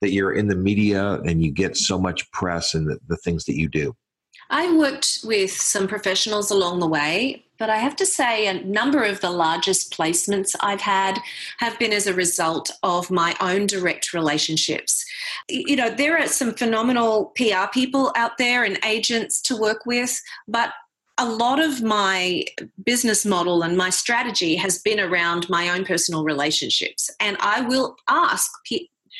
that 0.00 0.12
you're 0.12 0.32
in 0.32 0.48
the 0.48 0.56
media 0.56 1.20
and 1.22 1.42
you 1.42 1.50
get 1.50 1.76
so 1.76 1.98
much 1.98 2.30
press 2.32 2.74
and 2.74 2.86
the, 2.88 2.98
the 3.08 3.16
things 3.18 3.44
that 3.44 3.56
you 3.56 3.68
do? 3.68 3.94
I 4.50 4.76
worked 4.76 5.20
with 5.24 5.52
some 5.52 5.88
professionals 5.88 6.50
along 6.50 6.80
the 6.80 6.86
way, 6.86 7.44
but 7.58 7.70
I 7.70 7.76
have 7.76 7.96
to 7.96 8.06
say 8.06 8.46
a 8.46 8.62
number 8.64 9.02
of 9.02 9.20
the 9.20 9.30
largest 9.30 9.96
placements 9.96 10.54
I've 10.60 10.80
had 10.80 11.18
have 11.58 11.78
been 11.78 11.92
as 11.92 12.06
a 12.06 12.14
result 12.14 12.70
of 12.82 13.10
my 13.10 13.34
own 13.40 13.66
direct 13.66 14.12
relationships. 14.12 15.04
You 15.48 15.76
know, 15.76 15.88
there 15.88 16.18
are 16.18 16.26
some 16.26 16.52
phenomenal 16.52 17.32
PR 17.36 17.68
people 17.72 18.12
out 18.16 18.38
there 18.38 18.64
and 18.64 18.78
agents 18.84 19.40
to 19.42 19.56
work 19.56 19.86
with, 19.86 20.20
but 20.48 20.72
a 21.16 21.28
lot 21.28 21.60
of 21.60 21.80
my 21.80 22.44
business 22.84 23.24
model 23.24 23.62
and 23.62 23.76
my 23.76 23.88
strategy 23.88 24.56
has 24.56 24.80
been 24.80 24.98
around 24.98 25.48
my 25.48 25.68
own 25.68 25.84
personal 25.84 26.24
relationships. 26.24 27.08
And 27.20 27.36
I 27.38 27.60
will 27.60 27.96
ask 28.08 28.50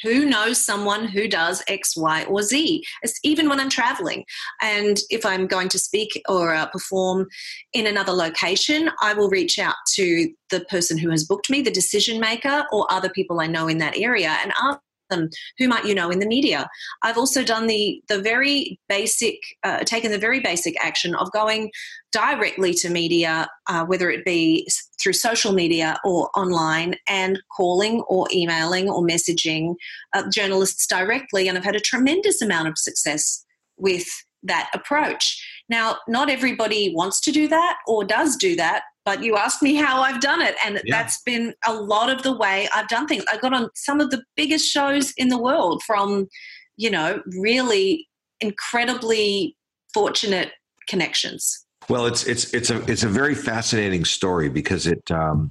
who 0.04 0.26
knows 0.26 0.62
someone 0.62 1.06
who 1.08 1.26
does 1.26 1.64
X, 1.66 1.96
Y, 1.96 2.24
or 2.24 2.42
Z. 2.42 2.84
It's 3.02 3.18
even 3.24 3.48
when 3.48 3.58
I'm 3.58 3.70
traveling. 3.70 4.24
And 4.60 4.98
if 5.08 5.24
I'm 5.24 5.46
going 5.46 5.70
to 5.70 5.78
speak 5.78 6.20
or 6.28 6.54
uh, 6.54 6.66
perform 6.66 7.26
in 7.72 7.86
another 7.86 8.12
location, 8.12 8.90
I 9.00 9.14
will 9.14 9.30
reach 9.30 9.58
out 9.58 9.76
to 9.94 10.30
the 10.50 10.60
person 10.66 10.98
who 10.98 11.10
has 11.10 11.24
booked 11.24 11.48
me, 11.48 11.62
the 11.62 11.70
decision 11.70 12.20
maker, 12.20 12.64
or 12.70 12.86
other 12.90 13.08
people 13.08 13.40
I 13.40 13.46
know 13.46 13.66
in 13.66 13.78
that 13.78 13.96
area 13.96 14.36
and 14.42 14.52
ask 14.62 14.78
them 15.14 15.30
who 15.58 15.68
might 15.68 15.84
you 15.84 15.94
know 15.94 16.10
in 16.10 16.18
the 16.18 16.26
media. 16.26 16.68
I've 17.02 17.18
also 17.18 17.44
done 17.44 17.66
the 17.66 18.02
the 18.08 18.20
very 18.20 18.78
basic 18.88 19.38
uh, 19.62 19.80
taken 19.80 20.10
the 20.10 20.18
very 20.18 20.40
basic 20.40 20.74
action 20.84 21.14
of 21.14 21.32
going 21.32 21.70
directly 22.12 22.72
to 22.74 22.90
media 22.90 23.48
uh, 23.68 23.84
whether 23.84 24.08
it 24.10 24.24
be 24.24 24.68
through 25.02 25.12
social 25.12 25.52
media 25.52 25.98
or 26.04 26.30
online 26.36 26.94
and 27.08 27.40
calling 27.56 28.00
or 28.08 28.28
emailing 28.32 28.88
or 28.88 29.02
messaging 29.02 29.74
uh, 30.14 30.22
journalists 30.30 30.86
directly 30.86 31.48
and 31.48 31.58
i've 31.58 31.64
had 31.64 31.74
a 31.74 31.80
tremendous 31.80 32.40
amount 32.40 32.68
of 32.68 32.78
success 32.78 33.44
with 33.76 34.06
that 34.44 34.70
approach. 34.74 35.42
Now 35.68 35.96
not 36.06 36.30
everybody 36.30 36.92
wants 36.94 37.20
to 37.22 37.32
do 37.32 37.48
that 37.48 37.78
or 37.86 38.04
does 38.04 38.36
do 38.36 38.54
that 38.56 38.84
but 39.04 39.22
you 39.22 39.36
asked 39.36 39.62
me 39.62 39.74
how 39.74 40.00
I've 40.00 40.20
done 40.20 40.40
it, 40.40 40.54
and 40.64 40.80
yeah. 40.84 40.96
that's 40.96 41.20
been 41.22 41.54
a 41.66 41.74
lot 41.74 42.10
of 42.10 42.22
the 42.22 42.36
way 42.36 42.68
I've 42.74 42.88
done 42.88 43.06
things. 43.06 43.24
I 43.30 43.36
got 43.36 43.52
on 43.52 43.68
some 43.74 44.00
of 44.00 44.10
the 44.10 44.22
biggest 44.36 44.70
shows 44.70 45.12
in 45.16 45.28
the 45.28 45.38
world 45.38 45.82
from, 45.82 46.28
you 46.76 46.90
know, 46.90 47.22
really 47.38 48.08
incredibly 48.40 49.56
fortunate 49.92 50.52
connections. 50.88 51.64
Well, 51.88 52.06
it's 52.06 52.26
it's 52.26 52.54
it's 52.54 52.70
a 52.70 52.82
it's 52.90 53.02
a 53.02 53.08
very 53.08 53.34
fascinating 53.34 54.04
story 54.04 54.48
because 54.48 54.86
it. 54.86 55.10
Um, 55.10 55.50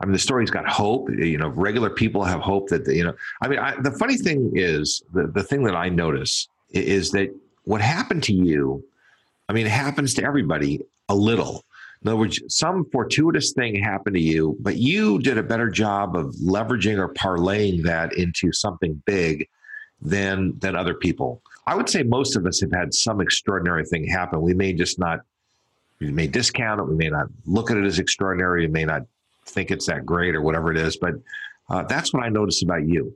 I 0.00 0.04
mean, 0.04 0.14
the 0.14 0.18
story's 0.18 0.50
got 0.50 0.68
hope. 0.68 1.10
You 1.10 1.38
know, 1.38 1.48
regular 1.48 1.88
people 1.88 2.24
have 2.24 2.40
hope 2.40 2.68
that 2.68 2.86
you 2.86 3.04
know. 3.04 3.14
I 3.40 3.48
mean, 3.48 3.58
I, 3.58 3.80
the 3.80 3.92
funny 3.92 4.16
thing 4.16 4.52
is 4.54 5.02
the 5.12 5.26
the 5.26 5.42
thing 5.42 5.64
that 5.64 5.76
I 5.76 5.88
notice 5.88 6.48
is 6.70 7.10
that 7.12 7.28
what 7.64 7.80
happened 7.80 8.22
to 8.24 8.32
you. 8.32 8.84
I 9.48 9.52
mean, 9.52 9.66
it 9.66 9.72
happens 9.72 10.14
to 10.14 10.24
everybody 10.24 10.80
a 11.08 11.14
little 11.14 11.64
in 12.02 12.08
other 12.08 12.16
words, 12.16 12.42
some 12.48 12.84
fortuitous 12.90 13.52
thing 13.52 13.80
happened 13.80 14.16
to 14.16 14.22
you, 14.22 14.56
but 14.60 14.76
you 14.76 15.20
did 15.20 15.38
a 15.38 15.42
better 15.42 15.70
job 15.70 16.16
of 16.16 16.34
leveraging 16.34 16.98
or 16.98 17.12
parlaying 17.14 17.82
that 17.84 18.14
into 18.14 18.52
something 18.52 19.00
big 19.06 19.48
than 20.00 20.58
than 20.58 20.74
other 20.74 20.94
people. 20.94 21.40
I 21.66 21.76
would 21.76 21.88
say 21.88 22.02
most 22.02 22.34
of 22.34 22.44
us 22.44 22.60
have 22.60 22.72
had 22.72 22.92
some 22.92 23.20
extraordinary 23.20 23.84
thing 23.84 24.04
happen. 24.04 24.42
We 24.42 24.52
may 24.52 24.72
just 24.72 24.98
not 24.98 25.20
we 26.00 26.10
may 26.10 26.26
discount 26.26 26.80
it, 26.80 26.84
we 26.84 26.96
may 26.96 27.08
not 27.08 27.26
look 27.46 27.70
at 27.70 27.76
it 27.76 27.84
as 27.84 28.00
extraordinary, 28.00 28.66
we 28.66 28.72
may 28.72 28.84
not 28.84 29.02
think 29.46 29.70
it's 29.70 29.86
that 29.86 30.04
great 30.04 30.34
or 30.34 30.42
whatever 30.42 30.72
it 30.72 30.78
is, 30.78 30.96
but 30.96 31.14
uh, 31.70 31.84
that's 31.84 32.12
what 32.12 32.24
I 32.24 32.28
notice 32.28 32.62
about 32.62 32.86
you. 32.86 33.14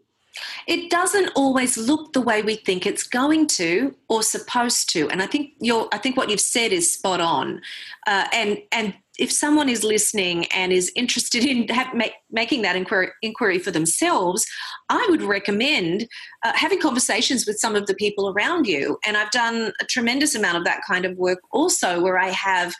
It 0.66 0.90
doesn't 0.90 1.30
always 1.34 1.76
look 1.78 2.12
the 2.12 2.20
way 2.20 2.42
we 2.42 2.56
think 2.56 2.86
it's 2.86 3.02
going 3.02 3.46
to 3.48 3.94
or 4.08 4.22
supposed 4.22 4.90
to, 4.90 5.08
and 5.10 5.22
I 5.22 5.26
think 5.26 5.52
you're. 5.60 5.88
I 5.92 5.98
think 5.98 6.16
what 6.16 6.30
you've 6.30 6.40
said 6.40 6.72
is 6.72 6.92
spot 6.92 7.20
on. 7.20 7.62
Uh, 8.06 8.26
and 8.32 8.58
and 8.72 8.94
if 9.18 9.32
someone 9.32 9.68
is 9.68 9.84
listening 9.84 10.46
and 10.46 10.72
is 10.72 10.92
interested 10.94 11.44
in 11.44 11.68
have, 11.68 11.94
make, 11.94 12.12
making 12.30 12.62
that 12.62 12.76
inquiry, 12.76 13.08
inquiry, 13.22 13.58
for 13.58 13.70
themselves, 13.70 14.44
I 14.88 15.06
would 15.10 15.22
recommend 15.22 16.06
uh, 16.44 16.52
having 16.54 16.80
conversations 16.80 17.46
with 17.46 17.58
some 17.58 17.74
of 17.74 17.86
the 17.86 17.94
people 17.94 18.30
around 18.30 18.66
you. 18.66 18.98
And 19.04 19.16
I've 19.16 19.30
done 19.30 19.72
a 19.80 19.84
tremendous 19.84 20.34
amount 20.34 20.58
of 20.58 20.64
that 20.64 20.82
kind 20.86 21.04
of 21.04 21.16
work 21.16 21.38
also, 21.52 22.00
where 22.00 22.18
I 22.18 22.28
have 22.28 22.74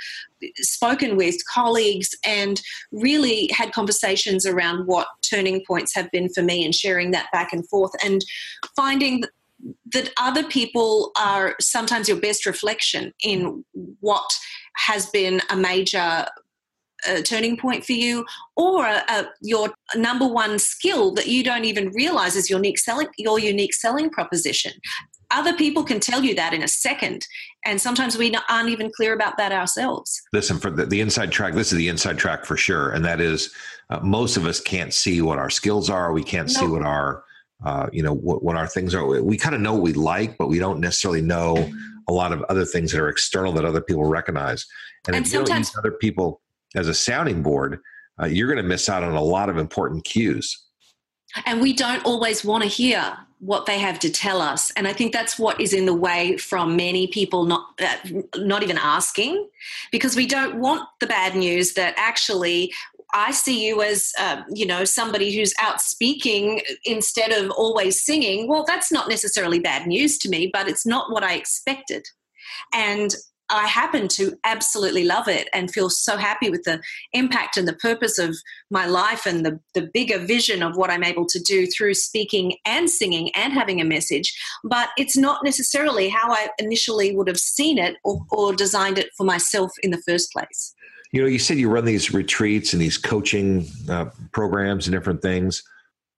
spoken 0.57 1.16
with 1.16 1.37
colleagues 1.53 2.11
and 2.25 2.61
really 2.92 3.51
had 3.53 3.72
conversations 3.72 4.44
around 4.44 4.87
what 4.87 5.09
turning 5.22 5.64
points 5.66 5.94
have 5.94 6.11
been 6.11 6.29
for 6.29 6.42
me 6.42 6.64
and 6.64 6.75
sharing 6.75 7.11
that 7.12 7.27
back 7.33 7.53
and 7.53 7.66
forth 7.68 7.92
and 8.05 8.22
finding 8.75 9.22
that 9.92 10.12
other 10.19 10.45
people 10.45 11.12
are 11.19 11.55
sometimes 11.61 12.09
your 12.09 12.21
best 12.21 12.47
reflection 12.47 13.12
in 13.23 13.64
what 14.01 14.31
has 14.77 15.07
been 15.07 15.40
a 15.51 15.57
major 15.57 16.27
uh, 17.09 17.23
turning 17.23 17.57
point 17.57 17.85
for 17.85 17.92
you 17.92 18.25
or 18.57 18.87
a, 18.87 19.03
a, 19.09 19.27
your 19.42 19.73
number 19.95 20.27
one 20.27 20.59
skill 20.59 21.12
that 21.12 21.27
you 21.27 21.45
don't 21.45 21.64
even 21.64 21.90
realize 21.90 22.37
is 22.37 22.49
your 22.49 22.59
unique 22.59 22.79
selling 22.79 23.09
your 23.19 23.38
unique 23.38 23.75
selling 23.75 24.11
proposition. 24.11 24.73
Other 25.31 25.55
people 25.55 25.83
can 25.83 26.01
tell 26.01 26.23
you 26.23 26.35
that 26.37 26.55
in 26.55 26.62
a 26.62 26.69
second 26.69 27.27
and 27.64 27.81
sometimes 27.81 28.16
we 28.16 28.35
aren't 28.49 28.71
even 28.71 28.90
clear 28.97 29.12
about 29.12 29.37
that 29.38 29.53
ourselves. 29.53 30.23
Listen 30.33 30.59
for 30.59 30.71
the, 30.71 30.87
the 30.87 31.01
inside 31.01 31.33
track 31.33 31.55
this 31.55 31.73
is 31.73 31.79
the 31.79 31.88
inside 31.88 32.19
track 32.19 32.45
for 32.45 32.57
sure 32.57 32.90
and 32.90 33.05
that 33.05 33.21
is 33.21 33.53
uh, 33.90 34.01
most 34.01 34.37
of 34.37 34.47
us 34.47 34.61
can't 34.61 34.95
see 34.95 35.21
what 35.21 35.38
our 35.38 35.51
skills 35.51 35.90
are 35.90 36.12
we 36.12 36.25
can't 36.25 36.51
see 36.51 36.66
what 36.66 36.83
our 36.83 37.25
uh, 37.64 37.88
you 37.92 38.03
know 38.03 38.12
what, 38.12 38.42
what 38.42 38.57
our 38.57 38.66
things 38.66 38.95
are. 38.95 39.23
We 39.23 39.37
kind 39.37 39.55
of 39.55 39.61
know 39.61 39.75
what 39.75 39.83
we 39.83 39.92
like 39.92 40.37
but 40.38 40.49
we 40.49 40.59
don't 40.59 40.81
necessarily 40.81 41.23
know 41.23 41.71
a 42.09 42.12
lot 42.12 42.33
of 42.33 42.42
other 42.45 42.64
things 42.64 42.92
that 42.92 43.01
are 43.01 43.09
external 43.09 43.53
that 43.53 43.64
other 43.64 43.81
people 43.81 44.05
recognize. 44.05 44.66
And, 45.07 45.16
and 45.16 45.25
if 45.25 45.33
sometimes, 45.33 45.49
you 45.49 45.55
don't 45.55 45.61
use 45.61 45.77
other 45.79 45.92
people 45.92 46.40
as 46.75 46.88
a 46.88 46.95
sounding 46.95 47.42
board 47.42 47.81
uh, 48.21 48.27
you're 48.27 48.49
going 48.49 48.62
to 48.62 48.69
miss 48.69 48.88
out 48.88 49.03
on 49.03 49.14
a 49.14 49.23
lot 49.23 49.49
of 49.49 49.59
important 49.59 50.05
cues. 50.05 50.64
And 51.45 51.61
we 51.61 51.73
don't 51.73 52.05
always 52.05 52.45
want 52.45 52.62
to 52.62 52.69
hear 52.69 53.16
what 53.40 53.66
they 53.66 53.79
have 53.79 53.99
to 53.99 54.11
tell 54.11 54.40
us. 54.40 54.71
And 54.73 54.88
i 54.88 54.92
think 54.95 55.12
that's 55.12 55.38
what 55.38 55.61
is 55.61 55.75
in 55.75 55.85
the 55.85 55.95
way 55.95 56.38
from 56.38 56.75
many 56.77 57.07
people 57.07 57.45
not 57.45 57.66
uh, 57.83 57.97
not 58.37 58.62
even 58.62 58.79
asking 58.79 59.49
because 59.92 60.16
we 60.16 60.27
don't 60.27 60.57
want 60.57 60.88
the 61.01 61.07
bad 61.07 61.37
news 61.37 61.75
that 61.75 61.95
actually 61.99 62.73
I 63.16 63.31
see 63.31 63.66
you 63.66 63.81
as, 63.81 64.12
uh, 64.18 64.42
you 64.52 64.66
know, 64.66 64.85
somebody 64.85 65.35
who's 65.35 65.55
out 65.59 65.81
speaking 65.81 66.61
instead 66.85 67.33
of 67.33 67.50
always 67.52 68.05
singing. 68.05 68.46
Well, 68.46 68.64
that's 68.66 68.92
not 68.92 69.09
necessarily 69.09 69.59
bad 69.59 69.87
news 69.87 70.18
to 70.18 70.29
me, 70.29 70.50
but 70.52 70.68
it's 70.68 70.85
not 70.85 71.11
what 71.11 71.24
I 71.24 71.35
expected. 71.35 72.05
And 72.74 73.14
I 73.48 73.68
happen 73.68 74.09
to 74.09 74.37
absolutely 74.44 75.05
love 75.05 75.29
it 75.29 75.48
and 75.55 75.70
feel 75.70 75.88
so 75.88 76.18
happy 76.18 76.50
with 76.50 76.64
the 76.64 76.83
impact 77.14 77.57
and 77.57 77.66
the 77.66 77.76
purpose 77.76 78.18
of 78.18 78.37
my 78.70 78.87
life 78.87 79.24
and 79.24 79.46
the, 79.46 79.61
the 79.72 79.88
bigger 79.94 80.18
vision 80.18 80.62
of 80.62 80.76
what 80.76 80.90
I'm 80.90 81.05
able 81.05 81.26
to 81.26 81.38
do 81.38 81.66
through 81.66 81.94
speaking 81.94 82.57
and 82.66 82.90
singing 82.90 83.31
and 83.35 83.52
having 83.52 83.81
a 83.81 83.85
message. 83.85 84.37
But 84.62 84.90
it's 84.98 85.16
not 85.16 85.42
necessarily 85.42 86.11
how 86.11 86.33
I 86.33 86.48
initially 86.59 87.16
would 87.16 87.29
have 87.29 87.38
seen 87.38 87.79
it 87.79 87.96
or, 88.05 88.20
or 88.31 88.52
designed 88.52 88.98
it 88.98 89.09
for 89.16 89.24
myself 89.24 89.70
in 89.83 89.90
the 89.90 90.02
first 90.07 90.33
place. 90.33 90.74
You 91.16 91.22
know, 91.22 91.29
you 91.29 91.38
said 91.38 91.57
you 91.57 91.70
run 91.70 91.87
these 91.87 92.12
retreats 92.12 92.74
and 92.74 92.83
these 92.83 92.98
coaching 92.98 93.66
uh, 93.88 94.11
programs 94.33 94.87
and 94.87 94.94
different 94.94 95.22
things. 95.22 95.62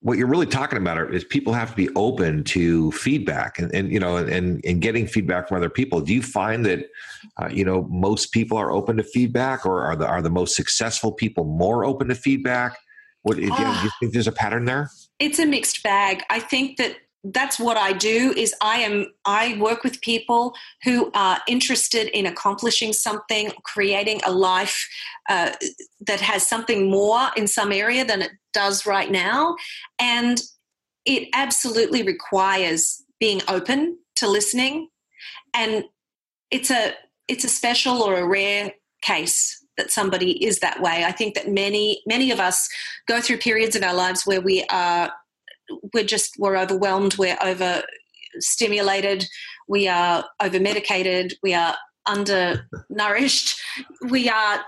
What 0.01 0.19
you're 0.19 0.27
really 0.27 0.45
talking 0.45 0.77
about 0.77 1.15
is 1.15 1.23
people 1.23 1.53
have 1.53 1.71
to 1.71 1.77
be 1.77 1.89
open 1.95 2.43
to 2.45 2.91
feedback 2.91 3.61
and, 3.61 3.73
and 3.73 3.93
you 3.93 4.01
know 4.01 4.17
and 4.17 4.61
and 4.65 4.83
getting 4.83 5.07
feedback 5.07 5.47
from 5.47 5.59
other 5.59 5.71
people. 5.71 6.01
Do 6.01 6.13
you 6.13 6.21
find 6.21 6.67
that 6.67 6.89
uh, 7.41 7.49
you 7.49 7.65
know 7.65 7.87
most 7.89 8.33
people 8.33 8.59
are 8.59 8.73
open 8.73 8.97
to 8.97 9.05
feedback 9.05 9.65
or 9.65 9.83
are 9.83 9.95
the 9.95 10.05
are 10.05 10.21
the 10.21 10.31
most 10.31 10.57
successful 10.57 11.13
people 11.13 11.45
more 11.45 11.85
open 11.85 12.09
to 12.09 12.17
feedback? 12.17 12.77
What 13.23 13.37
do 13.37 13.43
you, 13.43 13.51
do 13.51 13.63
you 13.63 13.69
ah. 13.69 13.91
think 14.01 14.13
there's 14.13 14.27
a 14.27 14.33
pattern 14.33 14.65
there? 14.65 14.91
It's 15.21 15.39
a 15.39 15.47
mixed 15.47 15.81
bag. 15.85 16.25
I 16.29 16.41
think 16.41 16.77
that 16.79 16.97
that's 17.25 17.59
what 17.59 17.77
I 17.77 17.93
do 17.93 18.33
is 18.37 18.55
I 18.61 18.79
am 18.79 19.07
I 19.25 19.59
work 19.59 19.83
with 19.83 20.01
people 20.01 20.55
who 20.85 21.11
are 21.15 21.41
interested 21.49 22.09
in 22.17 22.27
accomplishing 22.27 22.93
something, 22.93 23.51
creating 23.65 24.21
a 24.25 24.33
life 24.33 24.89
uh, 25.29 25.53
that 26.07 26.21
has 26.21 26.47
something 26.47 26.91
more 26.91 27.29
in 27.37 27.47
some 27.47 27.73
area 27.73 28.05
than 28.05 28.23
it 28.23 28.31
does 28.53 28.87
right 28.87 29.11
now, 29.11 29.57
and 29.99 30.41
it 31.05 31.29
absolutely 31.33 32.03
requires 32.03 33.03
being 33.19 33.41
open 33.49 33.99
to 34.17 34.29
listening, 34.29 34.89
and 35.55 35.85
it's 36.51 36.71
a 36.71 36.95
it's 37.27 37.45
a 37.45 37.49
special 37.49 38.03
or 38.03 38.17
a 38.17 38.27
rare 38.27 38.73
case 39.03 39.65
that 39.77 39.91
somebody 39.91 40.45
is 40.45 40.61
that 40.61 40.81
way. 40.81 41.05
I 41.05 41.13
think 41.13 41.35
that 41.35 41.49
many 41.49 42.01
many 42.07 42.31
of 42.31 42.39
us 42.39 42.69
go 43.09 43.21
through 43.21 43.39
periods 43.39 43.75
of 43.75 43.83
our 43.83 43.95
lives 43.95 44.25
where 44.25 44.41
we 44.41 44.65
are 44.71 45.13
we're 45.93 46.05
just 46.05 46.35
we're 46.39 46.57
overwhelmed 46.57 47.17
we're 47.19 47.39
over 47.43 47.83
stimulated 48.39 49.27
we 49.69 49.89
are 49.89 50.25
over 50.43 50.61
medicated 50.61 51.35
we 51.43 51.55
are 51.55 51.77
undernourished 52.07 53.61
we 54.09 54.29
are 54.29 54.65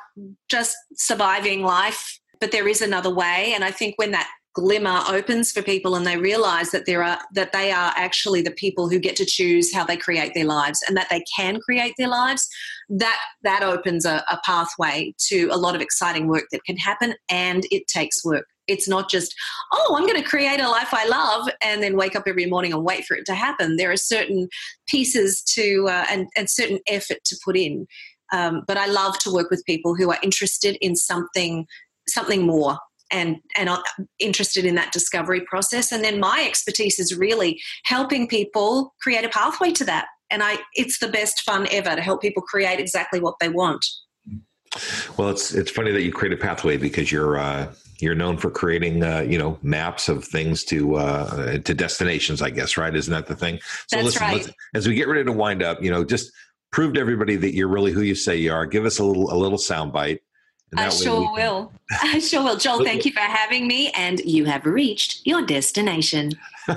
just 0.49 0.77
surviving 0.95 1.63
life. 1.63 2.19
But 2.41 2.53
there 2.53 2.69
is 2.69 2.81
another 2.81 3.15
way 3.15 3.53
and 3.55 3.63
i 3.65 3.71
think 3.71 3.97
when 3.99 4.13
that 4.13 4.27
glimmer 4.55 5.01
opens 5.09 5.53
for 5.53 5.63
people 5.63 5.95
and 5.95 6.07
they 6.07 6.17
realize 6.17 6.71
that 6.71 6.87
there 6.87 7.05
are 7.05 7.19
that 7.35 7.53
they 7.53 7.71
are 7.71 7.93
actually 7.97 8.43
the 8.43 8.51
people 8.51 8.89
who 8.89 8.99
get 8.99 9.15
to 9.17 9.25
choose 9.25 9.73
how 9.73 9.85
they 9.85 9.97
create 9.97 10.33
their 10.35 10.45
lives 10.45 10.83
and 10.89 10.97
that 10.97 11.07
they 11.09 11.23
can 11.37 11.61
create 11.61 11.95
their 11.99 12.09
lives 12.09 12.49
that 12.89 13.19
that 13.43 13.63
opens 13.63 14.05
a, 14.05 14.25
a 14.29 14.41
pathway 14.45 15.15
to 15.19 15.49
a 15.53 15.57
lot 15.57 15.77
of 15.77 15.81
exciting 15.81 16.27
work 16.27 16.45
that 16.51 16.65
can 16.65 16.77
happen 16.77 17.15
and 17.29 17.65
it 17.71 17.87
takes 17.87 18.25
work 18.25 18.47
it's 18.71 18.89
not 18.89 19.11
just, 19.11 19.35
oh, 19.73 19.97
I'm 19.99 20.07
going 20.07 20.23
to 20.23 20.29
create 20.29 20.61
a 20.61 20.69
life 20.69 20.89
I 20.93 21.07
love 21.07 21.49
and 21.63 21.83
then 21.83 21.97
wake 21.97 22.17
up 22.17 22.25
every 22.27 22.47
morning 22.47 22.73
and 22.73 22.85
wait 22.85 23.05
for 23.05 23.17
it 23.17 23.27
to 23.27 23.35
happen. 23.35 23.77
There 23.77 23.91
are 23.91 23.97
certain 23.97 24.49
pieces 24.89 25.43
to 25.55 25.89
uh, 25.89 26.07
and, 26.11 26.29
and 26.37 26.49
certain 26.49 26.79
effort 26.87 27.19
to 27.25 27.37
put 27.45 27.57
in. 27.57 27.87
Um, 28.33 28.63
but 28.67 28.77
I 28.77 28.87
love 28.87 29.19
to 29.21 29.33
work 29.33 29.51
with 29.51 29.65
people 29.67 29.95
who 29.95 30.11
are 30.11 30.19
interested 30.23 30.77
in 30.81 30.97
something 30.97 31.67
something 32.09 32.45
more 32.45 32.79
and 33.11 33.37
and 33.57 33.69
are 33.69 33.83
interested 34.19 34.65
in 34.65 34.75
that 34.77 34.93
discovery 34.93 35.41
process. 35.41 35.93
And 35.93 36.05
then 36.05 36.21
my 36.21 36.45
expertise 36.47 36.99
is 36.99 37.17
really 37.17 37.61
helping 37.85 38.29
people 38.29 38.95
create 39.03 39.25
a 39.25 39.29
pathway 39.29 39.73
to 39.73 39.85
that. 39.85 40.07
And 40.31 40.43
I 40.43 40.59
it's 40.75 40.99
the 40.99 41.09
best 41.09 41.43
fun 41.43 41.67
ever 41.71 41.97
to 41.97 42.03
help 42.03 42.23
people 42.23 42.43
create 42.43 42.79
exactly 42.79 43.21
what 43.21 43.35
they 43.41 43.49
want. 43.49 43.85
Well, 45.17 45.31
it's 45.31 45.53
it's 45.53 45.71
funny 45.71 45.91
that 45.91 46.03
you 46.03 46.13
create 46.13 46.33
a 46.33 46.37
pathway 46.37 46.77
because 46.77 47.11
you're 47.11 47.39
uh, 47.39 47.73
you're 48.01 48.15
known 48.15 48.37
for 48.37 48.51
creating 48.51 49.03
uh, 49.03 49.21
you 49.21 49.39
know 49.39 49.59
maps 49.63 50.09
of 50.09 50.25
things 50.25 50.65
to 50.65 50.97
uh, 50.97 51.59
to 51.59 51.75
destinations 51.75 52.43
i 52.43 52.51
guess 52.51 52.77
right 52.77 52.95
isn't 52.95 53.13
that 53.13 53.27
the 53.27 53.37
thing 53.37 53.59
so 53.87 53.97
That's 53.97 54.05
listen 54.05 54.23
right. 54.23 54.51
as 54.75 54.89
we 54.89 54.95
get 54.95 55.09
ready 55.09 55.25
to 55.25 55.33
wind 55.33 55.63
up 55.63 55.83
you 55.83 55.91
know 55.91 56.05
just 56.05 56.33
prove 56.71 56.95
to 56.95 57.01
everybody 57.01 57.37
that 57.37 57.55
you're 57.55 57.69
really 57.69 57.93
who 57.93 58.03
you 58.03 58.15
say 58.15 58.37
you 58.37 58.53
are 58.53 58.67
give 58.67 58.85
us 58.85 58.99
a 58.99 59.05
little 59.05 59.33
a 59.33 59.37
little 59.37 59.59
sound 59.59 59.93
bite 59.93 60.23
I 60.77 60.89
sure 60.89 61.25
can... 61.25 61.33
will. 61.33 61.73
I 62.03 62.19
sure 62.19 62.45
will. 62.45 62.57
Joel, 62.57 62.85
thank 62.85 63.05
you 63.05 63.13
for 63.13 63.21
having 63.21 63.67
me. 63.67 63.91
And 63.91 64.21
you 64.21 64.45
have 64.45 64.65
reached 64.67 65.27
your 65.27 65.43
destination. 65.43 66.33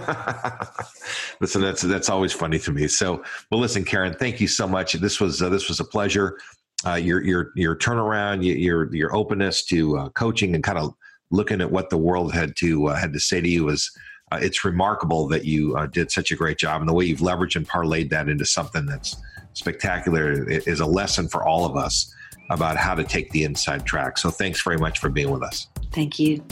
listen, 1.39 1.62
that's 1.62 1.81
that's 1.83 2.09
always 2.09 2.33
funny 2.33 2.59
to 2.59 2.71
me. 2.71 2.88
So, 2.88 3.23
well, 3.51 3.59
listen, 3.59 3.83
Karen, 3.83 4.13
thank 4.13 4.41
you 4.41 4.47
so 4.47 4.67
much. 4.67 4.93
This 4.93 5.19
was 5.19 5.41
uh, 5.41 5.49
this 5.49 5.69
was 5.69 5.79
a 5.79 5.83
pleasure. 5.83 6.39
Uh, 6.86 6.95
your 6.95 7.23
your 7.23 7.51
your 7.55 7.75
turnaround, 7.75 8.43
your 8.43 8.93
your 8.93 9.15
openness 9.15 9.63
to 9.65 9.97
uh, 9.97 10.09
coaching, 10.09 10.55
and 10.55 10.63
kind 10.63 10.79
of 10.79 10.95
looking 11.33 11.59
at 11.61 11.71
what 11.71 11.89
the 11.89 11.97
world 11.97 12.31
had 12.33 12.55
to 12.55 12.87
uh, 12.87 12.95
had 12.95 13.11
to 13.11 13.19
say 13.19 13.41
to 13.41 13.49
you 13.49 13.65
was 13.65 13.91
uh, 14.31 14.39
it's 14.41 14.63
remarkable 14.63 15.27
that 15.27 15.43
you 15.43 15.75
uh, 15.75 15.87
did 15.87 16.11
such 16.11 16.31
a 16.31 16.35
great 16.35 16.57
job 16.57 16.79
and 16.79 16.87
the 16.87 16.93
way 16.93 17.03
you've 17.03 17.19
leveraged 17.19 17.55
and 17.55 17.67
parlayed 17.67 18.09
that 18.09 18.29
into 18.29 18.45
something 18.45 18.85
that's 18.85 19.17
spectacular 19.53 20.49
is 20.49 20.79
a 20.79 20.85
lesson 20.85 21.27
for 21.27 21.43
all 21.43 21.65
of 21.65 21.75
us 21.75 22.13
about 22.49 22.77
how 22.77 22.95
to 22.95 23.03
take 23.03 23.29
the 23.31 23.43
inside 23.43 23.85
track. 23.85 24.17
So 24.17 24.29
thanks 24.29 24.61
very 24.61 24.77
much 24.77 24.99
for 24.99 25.09
being 25.09 25.31
with 25.31 25.43
us. 25.43 25.67
Thank 25.91 26.19
you. 26.19 26.43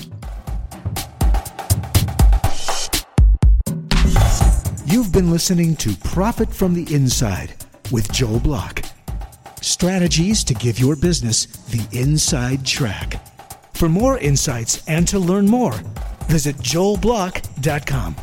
You've 4.85 5.11
been 5.11 5.31
listening 5.31 5.75
to 5.77 5.95
Profit 6.03 6.53
from 6.53 6.73
the 6.73 6.93
Inside 6.93 7.53
with 7.91 8.11
Joel 8.11 8.39
Block. 8.39 8.83
Strategies 9.61 10.43
to 10.43 10.53
give 10.53 10.79
your 10.79 10.95
business 10.95 11.45
the 11.45 11.85
inside 11.97 12.65
track. 12.65 13.19
For 13.81 13.89
more 13.89 14.19
insights 14.19 14.83
and 14.87 15.07
to 15.07 15.17
learn 15.17 15.47
more, 15.47 15.73
visit 16.27 16.55
joelblock.com. 16.57 18.15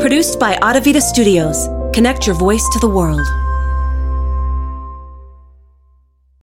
Produced 0.00 0.40
by 0.40 0.56
Audavita 0.56 1.02
Studios. 1.02 1.68
Connect 1.92 2.26
your 2.26 2.36
voice 2.36 2.66
to 2.72 2.78
the 2.78 2.88
world. 2.88 3.20